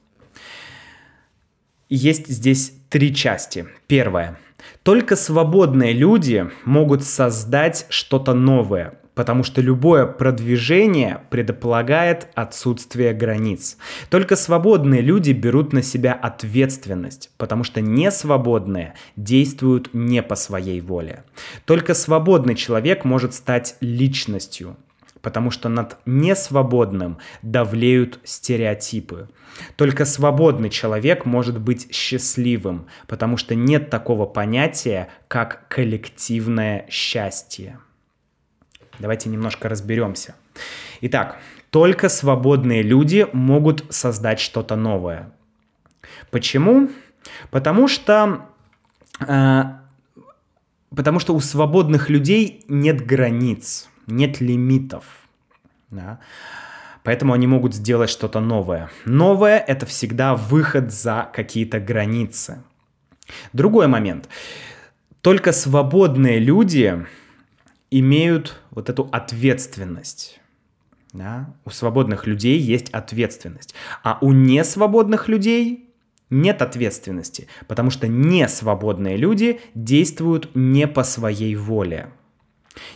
Есть 1.89 2.29
здесь 2.29 2.73
три 2.89 3.15
части. 3.15 3.67
Первое. 3.87 4.39
Только 4.83 5.17
свободные 5.17 5.93
люди 5.93 6.51
могут 6.65 7.05
создать 7.05 7.87
что-то 7.89 8.35
новое, 8.35 9.00
потому 9.15 9.43
что 9.43 9.61
любое 9.61 10.07
продвижение 10.07 11.23
предполагает 11.31 12.29
отсутствие 12.35 13.13
границ. 13.13 13.77
Только 14.09 14.37
свободные 14.37 15.01
люди 15.01 15.33
берут 15.33 15.73
на 15.73 15.83
себя 15.83 16.13
ответственность, 16.13 17.31
потому 17.37 17.65
что 17.65 17.81
несвободные 17.81 18.95
действуют 19.17 19.91
не 19.93 20.23
по 20.23 20.35
своей 20.37 20.81
воле. 20.81 21.25
Только 21.65 21.95
свободный 21.95 22.55
человек 22.55 23.05
может 23.05 23.35
стать 23.35 23.77
личностью, 23.81 24.77
потому 25.23 25.51
что 25.51 25.69
над 25.69 25.99
несвободным 26.07 27.19
давлеют 27.43 28.21
стереотипы. 28.25 29.29
Только 29.77 30.05
свободный 30.05 30.71
человек 30.71 31.27
может 31.27 31.61
быть 31.61 31.95
счастливым, 31.95 32.87
потому 33.07 33.37
что 33.37 33.55
нет 33.55 33.91
такого 33.91 34.27
понятия, 34.27 35.09
как 35.29 35.69
коллективное 35.69 36.87
счастье. 36.89 37.79
Давайте 39.01 39.31
немножко 39.31 39.69
разберемся. 39.69 40.35
Итак, 41.01 41.39
Только 41.71 42.09
свободные 42.09 42.83
люди 42.83 43.29
могут 43.33 43.85
создать 43.91 44.41
что-то 44.41 44.75
новое. 44.75 45.31
Почему? 46.33 46.91
Потому 47.53 47.87
что, 47.87 48.49
э, 49.21 49.63
потому 50.95 51.21
что 51.21 51.33
у 51.33 51.39
свободных 51.41 52.11
людей 52.11 52.65
нет 52.67 53.07
границ, 53.07 53.89
нет 54.09 54.41
лимитов. 54.41 55.05
Да? 55.91 56.19
Поэтому 57.05 57.35
они 57.35 57.47
могут 57.47 57.73
сделать 57.73 58.11
что-то 58.11 58.41
новое. 58.41 58.91
Новое— 59.05 59.59
это 59.67 59.87
всегда 59.87 60.35
выход 60.35 60.93
за 60.93 61.31
какие-то 61.33 61.79
границы. 61.79 62.65
Другой 63.53 63.87
момент. 63.87 64.29
Только 65.21 65.53
свободные 65.53 66.41
люди 66.41 67.07
имеют 67.91 68.61
вот 68.71 68.89
эту 68.89 69.09
ответственность. 69.13 70.41
Да? 71.13 71.55
У 71.65 71.71
свободных 71.71 72.27
людей 72.27 72.59
есть 72.59 72.91
ответственность. 72.91 73.75
А 74.03 74.19
у 74.21 74.33
несвободных 74.33 75.29
людей 75.29 75.91
нет 76.31 76.63
ответственности, 76.63 77.49
потому 77.67 77.91
что 77.91 78.07
несвободные 78.07 79.17
люди 79.17 79.61
действуют 79.75 80.55
не 80.55 80.87
по 80.87 81.03
своей 81.03 81.57
воле. 81.57 82.11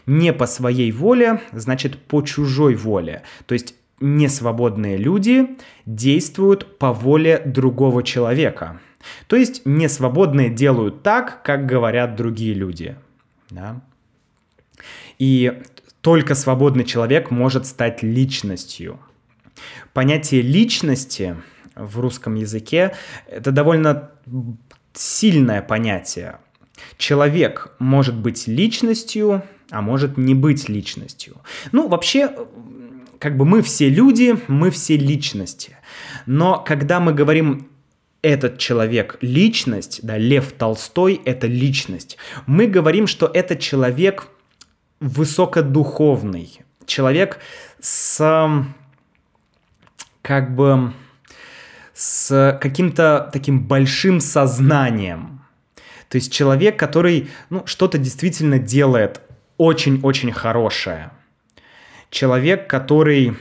Не 0.07 0.33
по 0.33 0.47
своей 0.47 0.93
воле, 0.93 1.41
значит 1.51 1.99
по 1.99 2.23
чужой 2.23 2.77
воле. 2.77 3.23
То 3.47 3.55
есть 3.55 3.75
несвободные 4.01 4.97
люди 4.97 5.57
действуют 5.85 6.79
по 6.79 6.93
воле 6.93 7.43
другого 7.45 8.05
человека. 8.05 8.81
То 9.27 9.35
есть 9.35 9.63
несвободные 9.65 10.51
делают 10.51 11.03
так, 11.03 11.43
как 11.43 11.67
говорят 11.67 12.15
другие 12.15 12.55
люди. 12.55 12.97
Да? 13.51 13.83
И 15.19 15.63
только 16.01 16.35
свободный 16.35 16.85
человек 16.85 17.31
может 17.31 17.67
стать 17.67 18.03
личностью. 18.03 19.01
Понятие 19.93 20.43
личности 20.43 21.37
в 21.75 22.01
русском 22.01 22.35
языке 22.35 22.95
это 23.27 23.53
довольно 23.53 24.11
сильное 24.93 25.63
понятие. 25.63 26.39
Человек 26.99 27.73
может 27.79 28.17
быть 28.17 28.47
личностью, 28.47 29.43
а 29.71 29.81
может 29.81 30.17
не 30.19 30.35
быть 30.35 30.69
личностью. 30.69 31.37
Ну, 31.73 31.89
вообще, 31.89 32.31
как 33.19 33.37
бы 33.37 33.45
мы 33.45 33.63
все 33.63 33.89
люди, 33.89 34.37
мы 34.49 34.71
все 34.71 34.97
личности. 34.97 35.77
Но 36.27 36.63
когда 36.67 37.01
мы 37.01 37.13
говорим 37.13 37.69
этот 38.23 38.59
человек 38.59 39.19
личность, 39.21 40.01
да, 40.03 40.17
Лев 40.19 40.53
Толстой 40.53 41.21
это 41.25 41.47
личность, 41.47 42.17
мы 42.47 42.67
говорим, 42.67 43.07
что 43.07 43.31
это 43.33 43.57
человек 43.57 44.29
высокодуховный, 45.05 46.61
человек 46.87 47.39
с 47.81 48.65
как 50.23 50.55
бы 50.55 50.93
с 51.93 52.59
каким-то 52.61 53.29
таким 53.33 53.67
большим 53.67 54.21
сознанием. 54.21 55.43
То 56.09 56.17
есть 56.17 56.33
человек, 56.33 56.79
который 56.79 57.29
ну, 57.51 57.67
что-то 57.67 57.99
действительно 57.99 58.59
делает 58.59 59.21
очень-очень 59.59 60.33
хорошее. 60.33 61.11
Человек, 62.11 62.69
который 62.69 63.37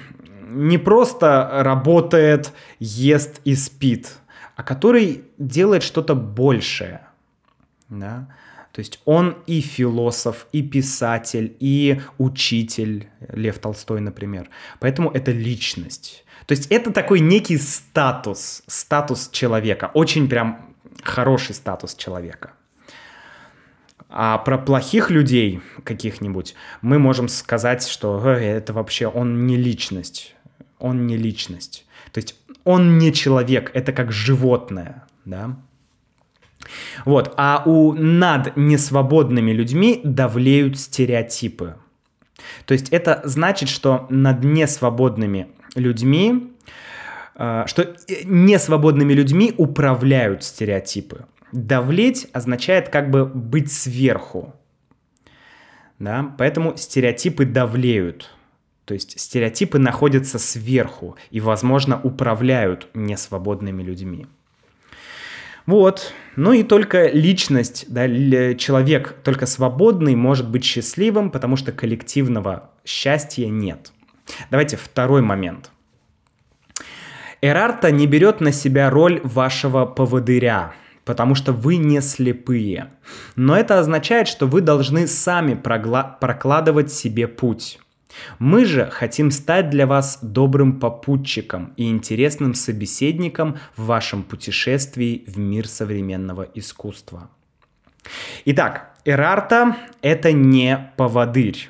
не 0.48 0.78
просто 0.78 1.50
работает, 1.64 2.52
ест 2.80 3.40
и 3.46 3.56
спит, 3.56 4.18
а 4.56 4.64
который 4.64 5.24
делает 5.38 5.84
что-то 5.84 6.14
большее. 6.16 7.02
Да? 7.90 8.28
То 8.74 8.80
есть 8.80 9.00
он 9.06 9.38
и 9.46 9.62
философ, 9.62 10.48
и 10.52 10.64
писатель, 10.64 11.56
и 11.60 12.02
учитель, 12.18 13.08
Лев 13.32 13.60
Толстой, 13.60 14.02
например. 14.02 14.50
Поэтому 14.80 15.12
это 15.12 15.32
личность. 15.32 16.26
То 16.48 16.54
есть 16.54 16.72
это 16.72 16.92
такой 16.92 17.20
некий 17.20 17.58
статус, 17.58 18.64
статус 18.66 19.30
человека, 19.30 19.92
очень 19.94 20.28
прям 20.28 20.74
хороший 21.04 21.54
статус 21.54 21.94
человека. 21.94 22.54
А 24.10 24.40
про 24.40 24.58
плохих 24.58 25.12
людей 25.12 25.62
каких-нибудь 25.84 26.56
мы 26.82 26.98
можем 26.98 27.28
сказать, 27.28 27.88
что 27.88 28.20
э, 28.26 28.40
это 28.40 28.74
вообще 28.74 29.06
он 29.06 29.46
не 29.46 29.56
личность. 29.56 30.36
Он 30.80 31.06
не 31.06 31.16
личность. 31.16 31.86
То 32.12 32.20
есть 32.20 32.36
он 32.64 32.98
не 32.98 33.14
человек, 33.14 33.70
это 33.76 33.94
как 33.94 34.12
животное, 34.12 35.04
да. 35.26 35.58
Вот, 37.06 37.34
а 37.38 37.64
у 37.66 37.94
над 37.94 38.56
несвободными 38.58 39.52
людьми 39.52 40.02
давлеют 40.04 40.80
стереотипы. 40.80 41.76
То 42.66 42.74
есть 42.74 42.90
это 42.90 43.22
значит, 43.24 43.70
что 43.70 44.08
над 44.10 44.44
несвободными 44.44 45.48
людьми, 45.76 46.54
э, 47.36 47.64
что 47.68 47.84
э, 47.84 47.96
несвободными 48.24 49.14
людьми 49.14 49.54
управляют 49.58 50.44
стереотипы. 50.44 51.26
Давлеть 51.52 52.28
означает 52.34 52.90
как 52.90 53.10
бы 53.12 53.26
быть 53.26 53.72
сверху. 53.72 54.54
Да? 56.00 56.34
Поэтому 56.38 56.76
стереотипы 56.78 57.46
давлеют. 57.46 58.30
То 58.86 58.94
есть 58.94 59.20
стереотипы 59.20 59.80
находятся 59.80 60.40
сверху 60.40 61.16
и, 61.32 61.40
возможно, 61.40 62.00
управляют 62.02 62.90
несвободными 62.94 63.82
людьми. 63.82 64.28
Вот. 65.66 66.14
Ну 66.36 66.52
и 66.52 66.64
только 66.64 67.08
личность, 67.08 67.86
да, 67.88 68.08
человек 68.56 69.16
только 69.24 69.46
свободный 69.46 70.16
может 70.16 70.50
быть 70.50 70.64
счастливым, 70.64 71.32
потому 71.32 71.56
что 71.56 71.72
коллективного 71.72 72.72
счастья 72.84 73.48
нет. 73.48 73.92
Давайте 74.52 74.78
второй 74.78 75.22
момент. 75.22 75.70
Эрарта 77.42 77.92
не 77.92 78.08
берет 78.08 78.40
на 78.40 78.52
себя 78.52 78.90
роль 78.90 79.20
вашего 79.24 79.86
поводыря, 79.86 80.74
потому 81.04 81.36
что 81.36 81.52
вы 81.52 81.76
не 81.76 82.02
слепые. 82.02 82.92
Но 83.36 83.58
это 83.58 83.80
означает, 83.80 84.30
что 84.30 84.48
вы 84.48 84.62
должны 84.62 85.08
сами 85.08 85.54
прокладывать 85.54 86.92
себе 86.92 87.28
путь. 87.28 87.80
Мы 88.40 88.66
же 88.66 88.90
хотим 88.92 89.32
стать 89.32 89.70
для 89.70 89.88
вас 89.88 90.20
добрым 90.22 90.80
попутчиком 90.80 91.74
и 91.78 91.90
интересным 91.90 92.54
собеседником 92.54 93.58
в 93.76 93.86
вашем 93.86 94.24
путешествии 94.24 95.24
в 95.28 95.38
мир 95.38 95.68
современного 95.68 96.48
искусства. 96.54 97.30
Итак, 98.46 98.94
Эрарта– 99.06 99.78
это 100.02 100.32
не 100.32 100.92
поводырь. 100.98 101.70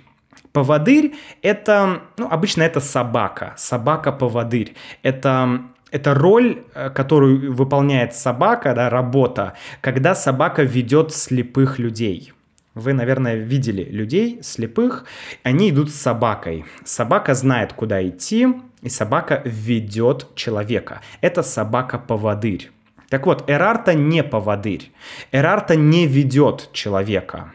Поводырь– 0.51 1.15
это, 1.41 2.03
ну, 2.17 2.27
обычно 2.29 2.63
это 2.63 2.79
собака, 2.79 3.53
собака-поводырь. 3.57 4.75
Это 5.01 5.63
это 5.93 6.15
роль, 6.15 6.63
э, 6.73 6.89
которую 6.89 7.53
выполняет 7.53 8.15
собака, 8.15 8.73
да, 8.73 8.89
работа, 8.89 9.53
когда 9.79 10.15
собака 10.15 10.63
ведет 10.63 11.13
слепых 11.13 11.77
людей. 11.77 12.33
Вы, 12.75 12.93
наверное, 12.93 13.35
видели 13.35 13.83
людей 13.83 14.39
слепых, 14.41 15.05
они 15.43 15.69
идут 15.69 15.91
с 15.91 15.95
собакой. 15.95 16.65
Собака 16.83 17.35
знает, 17.35 17.73
куда 17.73 18.05
идти, 18.07 18.47
и 18.81 18.89
собака 18.89 19.41
ведет 19.45 20.33
человека. 20.35 21.01
Это 21.21 21.43
собака-поводырь. 21.43 22.71
Так 23.09 23.27
вот, 23.27 23.47
Эрарта 23.47 23.93
не 23.93 24.23
поводырь. 24.23 24.91
Эрарта 25.31 25.75
не 25.75 26.07
ведет 26.07 26.71
человека. 26.73 27.53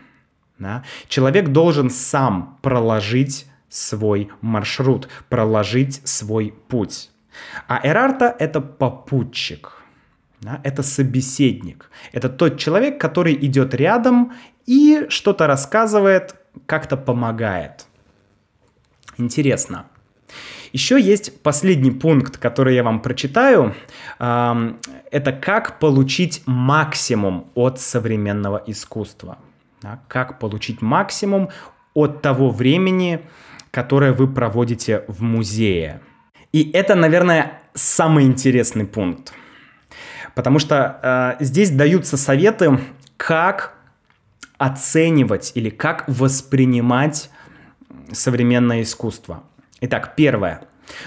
Да? 0.59 0.85
Человек 1.09 1.49
должен 1.49 1.91
сам 1.91 2.59
проложить 2.62 3.47
свой 3.69 4.31
маршрут, 4.41 5.09
проложить 5.29 6.01
свой 6.05 6.55
путь. 6.69 7.11
А 7.66 7.81
Эрарта— 7.83 8.35
это 8.39 8.61
попутчик, 8.61 9.78
да, 10.41 10.61
это 10.64 10.82
собеседник. 10.82 11.91
Это 12.12 12.28
тот 12.28 12.59
человек, 12.59 13.01
который 13.01 13.34
идет 13.34 13.74
рядом 13.74 14.32
и 14.66 15.07
что-то 15.09 15.47
рассказывает, 15.47 16.36
как-то 16.66 16.97
помогает. 16.97 17.86
Интересно. 19.16 19.86
Еще 20.72 21.01
есть 21.01 21.43
последний 21.43 21.91
пункт, 21.91 22.36
который 22.36 22.74
я 22.74 22.82
вам 22.82 23.01
прочитаю. 23.01 23.74
Это 24.18 25.32
как 25.32 25.78
получить 25.78 26.43
максимум 26.47 27.51
от 27.55 27.80
современного 27.80 28.62
искусства. 28.66 29.39
Как 30.09 30.39
получить 30.39 30.82
максимум 30.82 31.49
от 31.95 32.20
того 32.22 32.51
времени, 32.51 33.20
которое 33.70 34.12
вы 34.12 34.28
проводите 34.28 35.05
в 35.09 35.22
музее. 35.22 36.01
И 36.53 36.70
это, 36.72 36.95
наверное, 36.95 37.62
самый 37.74 38.24
интересный 38.24 38.86
пункт. 38.86 39.32
Потому 40.39 40.61
что 40.61 41.36
э, 41.41 41.45
здесь 41.45 41.68
даются 41.68 42.16
советы, 42.16 42.78
как 43.16 43.74
оценивать 44.57 45.51
или 45.57 45.68
как 45.68 46.05
воспринимать 46.07 47.28
современное 48.12 48.82
искусство. 48.82 49.43
Итак, 49.80 50.14
первое. 50.14 50.61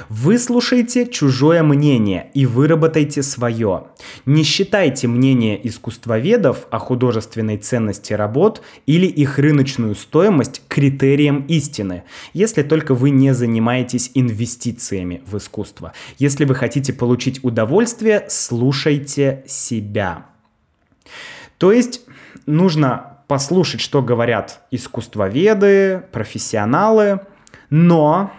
Выслушайте 0.09 1.07
чужое 1.07 1.63
мнение 1.63 2.29
и 2.33 2.45
выработайте 2.45 3.23
свое. 3.23 3.87
Не 4.25 4.43
считайте 4.43 5.07
мнение 5.07 5.67
искусствоведов 5.67 6.67
о 6.71 6.79
художественной 6.79 7.57
ценности 7.57 8.13
работ 8.13 8.61
или 8.85 9.05
их 9.05 9.39
рыночную 9.39 9.95
стоимость 9.95 10.61
критерием 10.67 11.45
истины, 11.47 12.03
если 12.33 12.63
только 12.63 12.93
вы 12.93 13.09
не 13.09 13.33
занимаетесь 13.33 14.11
инвестициями 14.13 15.21
в 15.25 15.37
искусство. 15.37 15.93
Если 16.17 16.45
вы 16.45 16.55
хотите 16.55 16.93
получить 16.93 17.43
удовольствие, 17.43 18.25
слушайте 18.29 19.43
себя. 19.47 20.25
То 21.57 21.71
есть 21.71 22.01
нужно 22.45 23.19
послушать, 23.27 23.81
что 23.81 24.01
говорят 24.01 24.61
искусствоведы, 24.71 26.03
профессионалы, 26.11 27.21
но 27.69 28.33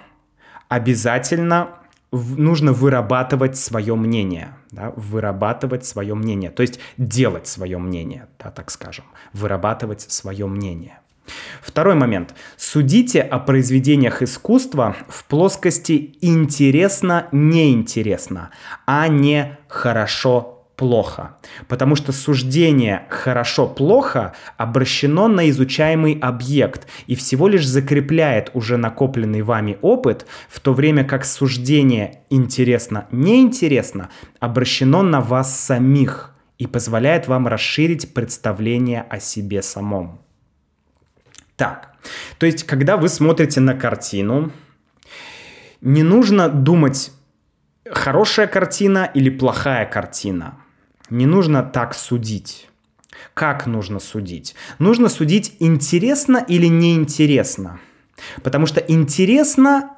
обязательно 0.73 1.69
нужно 2.13 2.73
вырабатывать 2.73 3.59
свое 3.59 3.95
мнение, 3.95 4.57
да, 4.71 4.95
вырабатывать 4.97 5.85
свое 5.85 6.15
мнение, 6.15 6.51
то 6.51 6.63
есть 6.63 6.81
делать 6.97 7.47
свое 7.47 7.77
мнение, 7.77 8.29
да, 8.43 8.51
так 8.51 8.71
скажем, 8.71 9.05
вырабатывать 9.35 10.01
свое 10.01 10.47
мнение. 10.47 11.01
Второй 11.61 11.95
момент. 11.95 12.35
Судите 12.57 13.21
о 13.21 13.39
произведениях 13.39 14.23
искусства 14.23 14.97
в 15.09 15.25
плоскости 15.25 16.17
интересно-неинтересно, 16.23 18.49
а 18.87 19.09
не 19.09 19.59
хорошо 19.69 20.62
плохо. 20.83 21.37
Потому 21.69 21.95
что 21.95 22.11
суждение 22.11 23.07
хорошо-плохо 23.09 24.33
обращено 24.57 25.29
на 25.29 25.49
изучаемый 25.49 26.19
объект 26.21 26.89
и 27.07 27.15
всего 27.15 27.47
лишь 27.47 27.69
закрепляет 27.69 28.51
уже 28.53 28.77
накопленный 28.77 29.43
вами 29.43 29.79
опыт, 29.81 30.27
в 30.49 30.59
то 30.59 30.75
время 30.75 31.05
как 31.05 31.25
суждение 31.25 32.25
интересно-неинтересно 32.31 34.11
обращено 34.41 35.03
на 35.03 35.21
вас 35.21 35.57
самих 35.57 36.35
и 36.59 36.67
позволяет 36.67 37.29
вам 37.29 37.47
расширить 37.47 38.13
представление 38.13 39.03
о 39.09 39.21
себе 39.21 39.63
самом. 39.63 40.21
Так, 41.55 41.95
то 42.39 42.47
есть, 42.47 42.65
когда 42.65 42.97
вы 42.97 43.09
смотрите 43.09 43.61
на 43.61 43.75
картину, 43.75 44.51
не 45.81 46.03
нужно 46.03 46.49
думать, 46.49 47.13
хорошая 47.89 48.49
картина 48.49 49.09
или 49.15 49.31
плохая 49.31 49.87
картина. 49.87 50.62
Не 51.13 51.27
нужно 51.27 51.63
так 51.63 51.95
судить. 51.95 52.71
Как 53.35 53.67
нужно 53.67 53.99
судить? 53.99 54.55
Нужно 54.79 55.11
судить 55.11 55.57
интересно 55.59 56.39
или 56.39 56.69
неинтересно. 56.69 57.81
Потому 58.43 58.65
что 58.65 58.81
интересно 58.81 59.91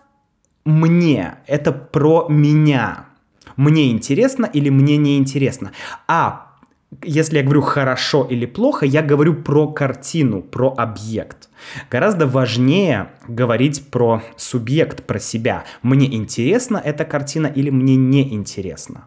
мне, 0.65 1.37
это 1.47 1.71
про 1.71 2.27
меня. 2.29 3.07
Мне 3.55 3.93
интересно 3.93 4.45
или 4.45 4.71
мне 4.71 4.97
не 4.97 5.17
интересно. 5.17 5.71
А 6.09 6.57
если 7.01 7.37
я 7.37 7.45
говорю 7.45 7.62
хорошо 7.62 8.25
или 8.25 8.45
плохо, 8.45 8.85
я 8.85 9.01
говорю 9.01 9.35
про 9.35 9.69
картину, 9.69 10.43
про 10.43 10.75
объект. 10.77 11.49
Гораздо 11.93 12.27
важнее 12.27 13.12
говорить 13.29 13.89
про 13.89 14.21
субъект, 14.37 15.05
про 15.07 15.21
себя. 15.21 15.62
Мне 15.81 16.12
интересна 16.12 16.83
эта 16.85 17.05
картина 17.05 17.47
или 17.47 17.71
мне 17.71 17.95
не 17.95 18.35
интересна. 18.35 19.05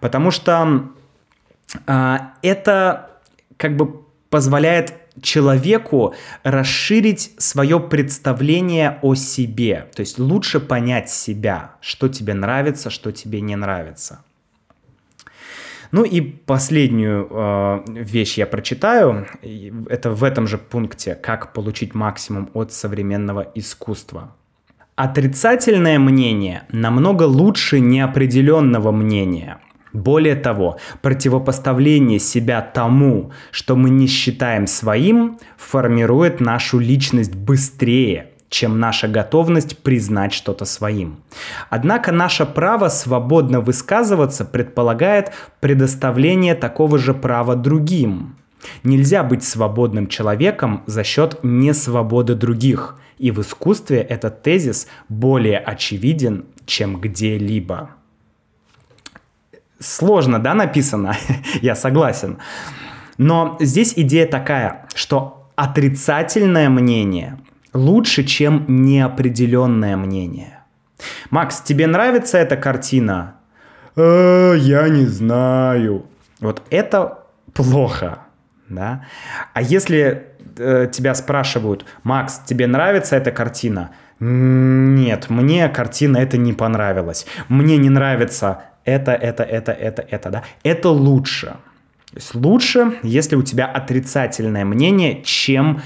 Потому 0.00 0.30
что 0.30 0.90
это 1.86 3.10
как 3.56 3.76
бы 3.76 4.02
позволяет 4.30 4.94
человеку 5.22 6.14
расширить 6.42 7.32
свое 7.38 7.80
представление 7.80 8.98
о 9.02 9.14
себе, 9.14 9.88
то 9.94 10.00
есть 10.00 10.18
лучше 10.18 10.60
понять 10.60 11.10
себя, 11.10 11.72
что 11.80 12.08
тебе 12.08 12.34
нравится, 12.34 12.90
что 12.90 13.12
тебе 13.12 13.40
не 13.40 13.56
нравится. 13.56 14.20
Ну 15.90 16.04
и 16.04 16.20
последнюю 16.20 17.26
э, 17.30 17.84
вещь 17.88 18.36
я 18.36 18.46
прочитаю. 18.46 19.26
Это 19.88 20.10
в 20.10 20.22
этом 20.22 20.46
же 20.46 20.58
пункте 20.58 21.14
«Как 21.14 21.54
получить 21.54 21.94
максимум 21.94 22.50
от 22.52 22.74
современного 22.74 23.50
искусства». 23.54 24.36
Отрицательное 24.96 25.98
мнение 25.98 26.64
намного 26.70 27.22
лучше 27.22 27.80
неопределенного 27.80 28.92
мнения– 28.92 29.60
более 29.92 30.34
того, 30.34 30.78
противопоставление 31.02 32.18
себя 32.18 32.60
тому, 32.60 33.32
что 33.50 33.76
мы 33.76 33.90
не 33.90 34.06
считаем 34.06 34.66
своим, 34.66 35.38
формирует 35.56 36.40
нашу 36.40 36.78
личность 36.78 37.34
быстрее, 37.34 38.30
чем 38.50 38.80
наша 38.80 39.08
готовность 39.08 39.78
признать 39.78 40.32
что-то 40.32 40.64
своим. 40.64 41.20
Однако 41.70 42.12
наше 42.12 42.46
право 42.46 42.88
свободно 42.88 43.60
высказываться 43.60 44.44
предполагает 44.44 45.32
предоставление 45.60 46.54
такого 46.54 46.98
же 46.98 47.14
права 47.14 47.56
другим. 47.56 48.36
Нельзя 48.82 49.22
быть 49.22 49.44
свободным 49.44 50.08
человеком 50.08 50.82
за 50.86 51.04
счет 51.04 51.38
несвободы 51.42 52.34
других, 52.34 52.96
и 53.18 53.30
в 53.30 53.40
искусстве 53.40 53.98
этот 53.98 54.42
тезис 54.42 54.88
более 55.08 55.58
очевиден, 55.58 56.46
чем 56.66 57.00
где-либо. 57.00 57.90
Сложно, 59.80 60.38
да, 60.38 60.54
написано? 60.54 61.16
Я 61.62 61.74
согласен. 61.74 62.38
Но 63.16 63.56
здесь 63.60 63.92
идея 63.96 64.26
такая, 64.26 64.86
что 64.94 65.48
отрицательное 65.56 66.68
мнение 66.68 67.38
лучше, 67.72 68.24
чем 68.24 68.64
неопределенное 68.68 69.96
мнение. 69.96 70.60
Макс, 71.30 71.60
тебе 71.60 71.86
нравится 71.86 72.38
эта 72.38 72.56
картина? 72.56 73.36
Э, 73.96 74.54
я 74.56 74.88
не 74.88 75.06
знаю. 75.06 76.06
Вот 76.40 76.62
это 76.70 77.24
плохо, 77.52 78.20
да? 78.68 79.04
А 79.54 79.62
если 79.62 80.26
э, 80.56 80.88
тебя 80.90 81.14
спрашивают, 81.14 81.84
Макс, 82.02 82.40
тебе 82.44 82.66
нравится 82.66 83.16
эта 83.16 83.30
картина? 83.30 83.90
Нет, 84.20 85.30
мне 85.30 85.68
картина 85.68 86.18
это 86.18 86.36
не 86.36 86.52
понравилась. 86.52 87.26
Мне 87.48 87.76
не 87.76 87.90
нравится 87.90 88.62
это, 88.88 89.12
это, 89.12 89.42
это, 89.42 89.72
это, 89.72 90.06
это, 90.08 90.30
да, 90.30 90.44
это 90.62 90.88
лучше. 90.90 91.56
То 92.10 92.16
есть 92.16 92.34
лучше, 92.34 92.98
если 93.02 93.36
у 93.36 93.42
тебя 93.42 93.66
отрицательное 93.66 94.64
мнение, 94.64 95.22
чем, 95.22 95.82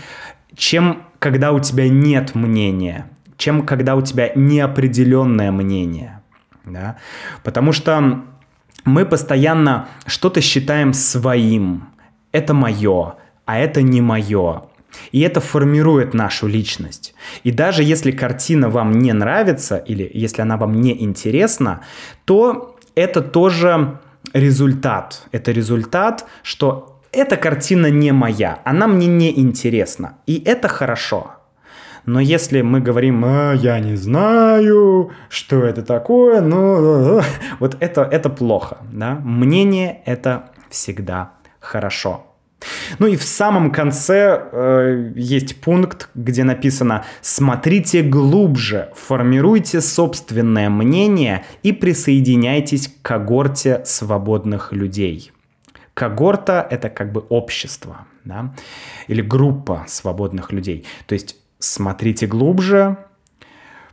чем 0.57 1.03
когда 1.19 1.53
у 1.53 1.61
тебя 1.61 1.89
нет 1.89 2.35
мнения, 2.35 3.07
чем 3.37 3.67
когда 3.67 3.97
у 3.97 4.03
тебя 4.03 4.31
неопределенное 4.37 5.51
мнение. 5.51 6.21
Да? 6.65 6.97
Потому 7.43 7.73
что 7.73 8.23
мы 8.85 9.05
постоянно 9.05 9.89
что-то 10.07 10.41
считаем 10.41 10.93
своим. 10.93 11.89
Это 12.31 12.55
мое, 12.55 13.17
а 13.45 13.59
это 13.59 13.83
не 13.83 14.01
мое. 14.01 14.63
И 15.11 15.21
это 15.21 15.41
формирует 15.41 16.15
нашу 16.15 16.47
личность. 16.47 17.15
И 17.43 17.51
даже 17.51 17.83
если 17.83 18.13
картина 18.13 18.69
вам 18.69 18.93
не 18.93 19.13
нравится 19.13 19.77
или 19.77 20.09
если 20.15 20.43
она 20.43 20.57
вам 20.57 20.81
не 20.81 21.03
интересна, 21.03 21.81
то 22.25 22.72
это 22.95 23.23
тоже 23.23 23.99
результат. 24.33 25.27
Это 25.33 25.53
результат, 25.53 26.27
что 26.43 27.01
эта 27.13 27.37
картина 27.37 27.91
не 27.91 28.13
моя, 28.13 28.61
она 28.65 28.87
мне 28.87 29.07
не 29.07 29.39
интересна. 29.39 30.19
И 30.27 30.43
это 30.45 30.69
хорошо. 30.69 31.33
Но 32.05 32.19
если 32.19 32.63
мы 32.63 32.81
говорим, 32.81 33.25
а, 33.25 33.53
я 33.53 33.79
не 33.79 33.95
знаю, 33.95 35.13
что 35.29 35.63
это 35.63 35.83
такое, 35.83 36.41
ну, 36.41 37.21
вот 37.61 37.77
это, 37.81 38.03
это 38.03 38.29
плохо. 38.29 38.79
Да? 38.91 39.21
Мнение 39.23 40.01
это 40.05 40.51
всегда 40.69 41.33
хорошо. 41.61 42.32
Ну 42.99 43.07
и 43.07 43.17
в 43.17 43.23
самом 43.23 43.71
конце 43.71 44.49
э, 44.53 45.13
есть 45.17 45.61
пункт, 45.61 46.09
где 46.15 46.45
написано 46.45 47.05
«Смотрите 47.21 48.03
глубже, 48.03 48.91
формируйте 48.95 49.81
собственное 49.81 50.71
мнение 50.71 51.45
и 51.63 51.73
присоединяйтесь 51.73 52.89
к 52.89 53.03
когорте 53.03 53.83
свободных 53.85 54.73
людей». 54.73 55.33
Когорта— 55.95 56.67
это 56.71 56.89
как 56.89 57.13
бы 57.13 57.21
общество, 57.29 58.07
да? 58.25 58.55
или 59.09 59.21
группа 59.21 59.85
свободных 59.89 60.51
людей. 60.51 60.87
То 61.07 61.13
есть 61.13 61.37
смотрите 61.59 62.27
глубже, 62.27 62.97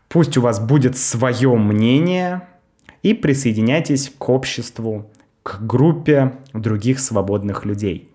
пусть 0.07 0.37
у 0.37 0.41
вас 0.41 0.59
будет 0.59 0.97
свое 0.97 1.53
мнение, 1.55 2.47
и 3.03 3.13
присоединяйтесь 3.13 4.11
к 4.17 4.29
обществу 4.29 5.09
к 5.43 5.61
группе 5.61 6.33
других 6.53 6.99
свободных 6.99 7.65
людей. 7.65 8.09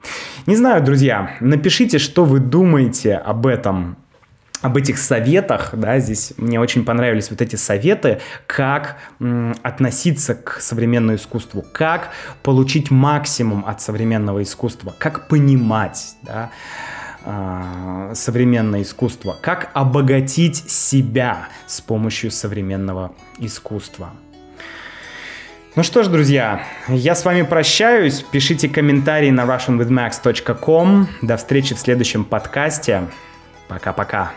Не 0.46 0.56
знаю, 0.56 0.84
друзья, 0.84 1.36
напишите, 1.40 1.98
что 1.98 2.26
вы 2.26 2.38
думаете 2.38 3.14
об 3.14 3.46
этом 3.46 3.96
об 4.60 4.78
этих 4.78 4.96
советах, 4.96 5.70
да, 5.74 5.98
здесь 5.98 6.32
мне 6.38 6.58
очень 6.58 6.86
понравились 6.86 7.28
вот 7.30 7.42
эти 7.42 7.54
советы, 7.56 8.20
как 8.46 8.96
м, 9.20 9.54
относиться 9.62 10.34
к 10.34 10.58
современному 10.60 11.16
искусству, 11.16 11.62
как 11.74 12.10
получить 12.42 12.90
максимум 12.90 13.66
от 13.66 13.82
современного 13.82 14.42
искусства, 14.42 14.94
как 14.98 15.28
понимать, 15.28 16.16
да, 16.22 16.50
э, 17.26 18.12
современное 18.14 18.82
искусство, 18.82 19.36
как 19.42 19.70
обогатить 19.74 20.56
себя 20.70 21.48
с 21.66 21.82
помощью 21.82 22.30
современного 22.30 23.12
искусства. 23.38 24.12
Ну 25.76 25.82
что 25.82 26.04
ж, 26.04 26.08
друзья, 26.08 26.64
я 26.86 27.16
с 27.16 27.24
вами 27.24 27.42
прощаюсь. 27.42 28.22
Пишите 28.22 28.68
комментарии 28.68 29.30
на 29.30 29.42
russianwithmax.com. 29.42 31.08
До 31.20 31.36
встречи 31.36 31.74
в 31.74 31.80
следующем 31.80 32.24
подкасте. 32.24 33.08
Пока-пока. 33.66 34.32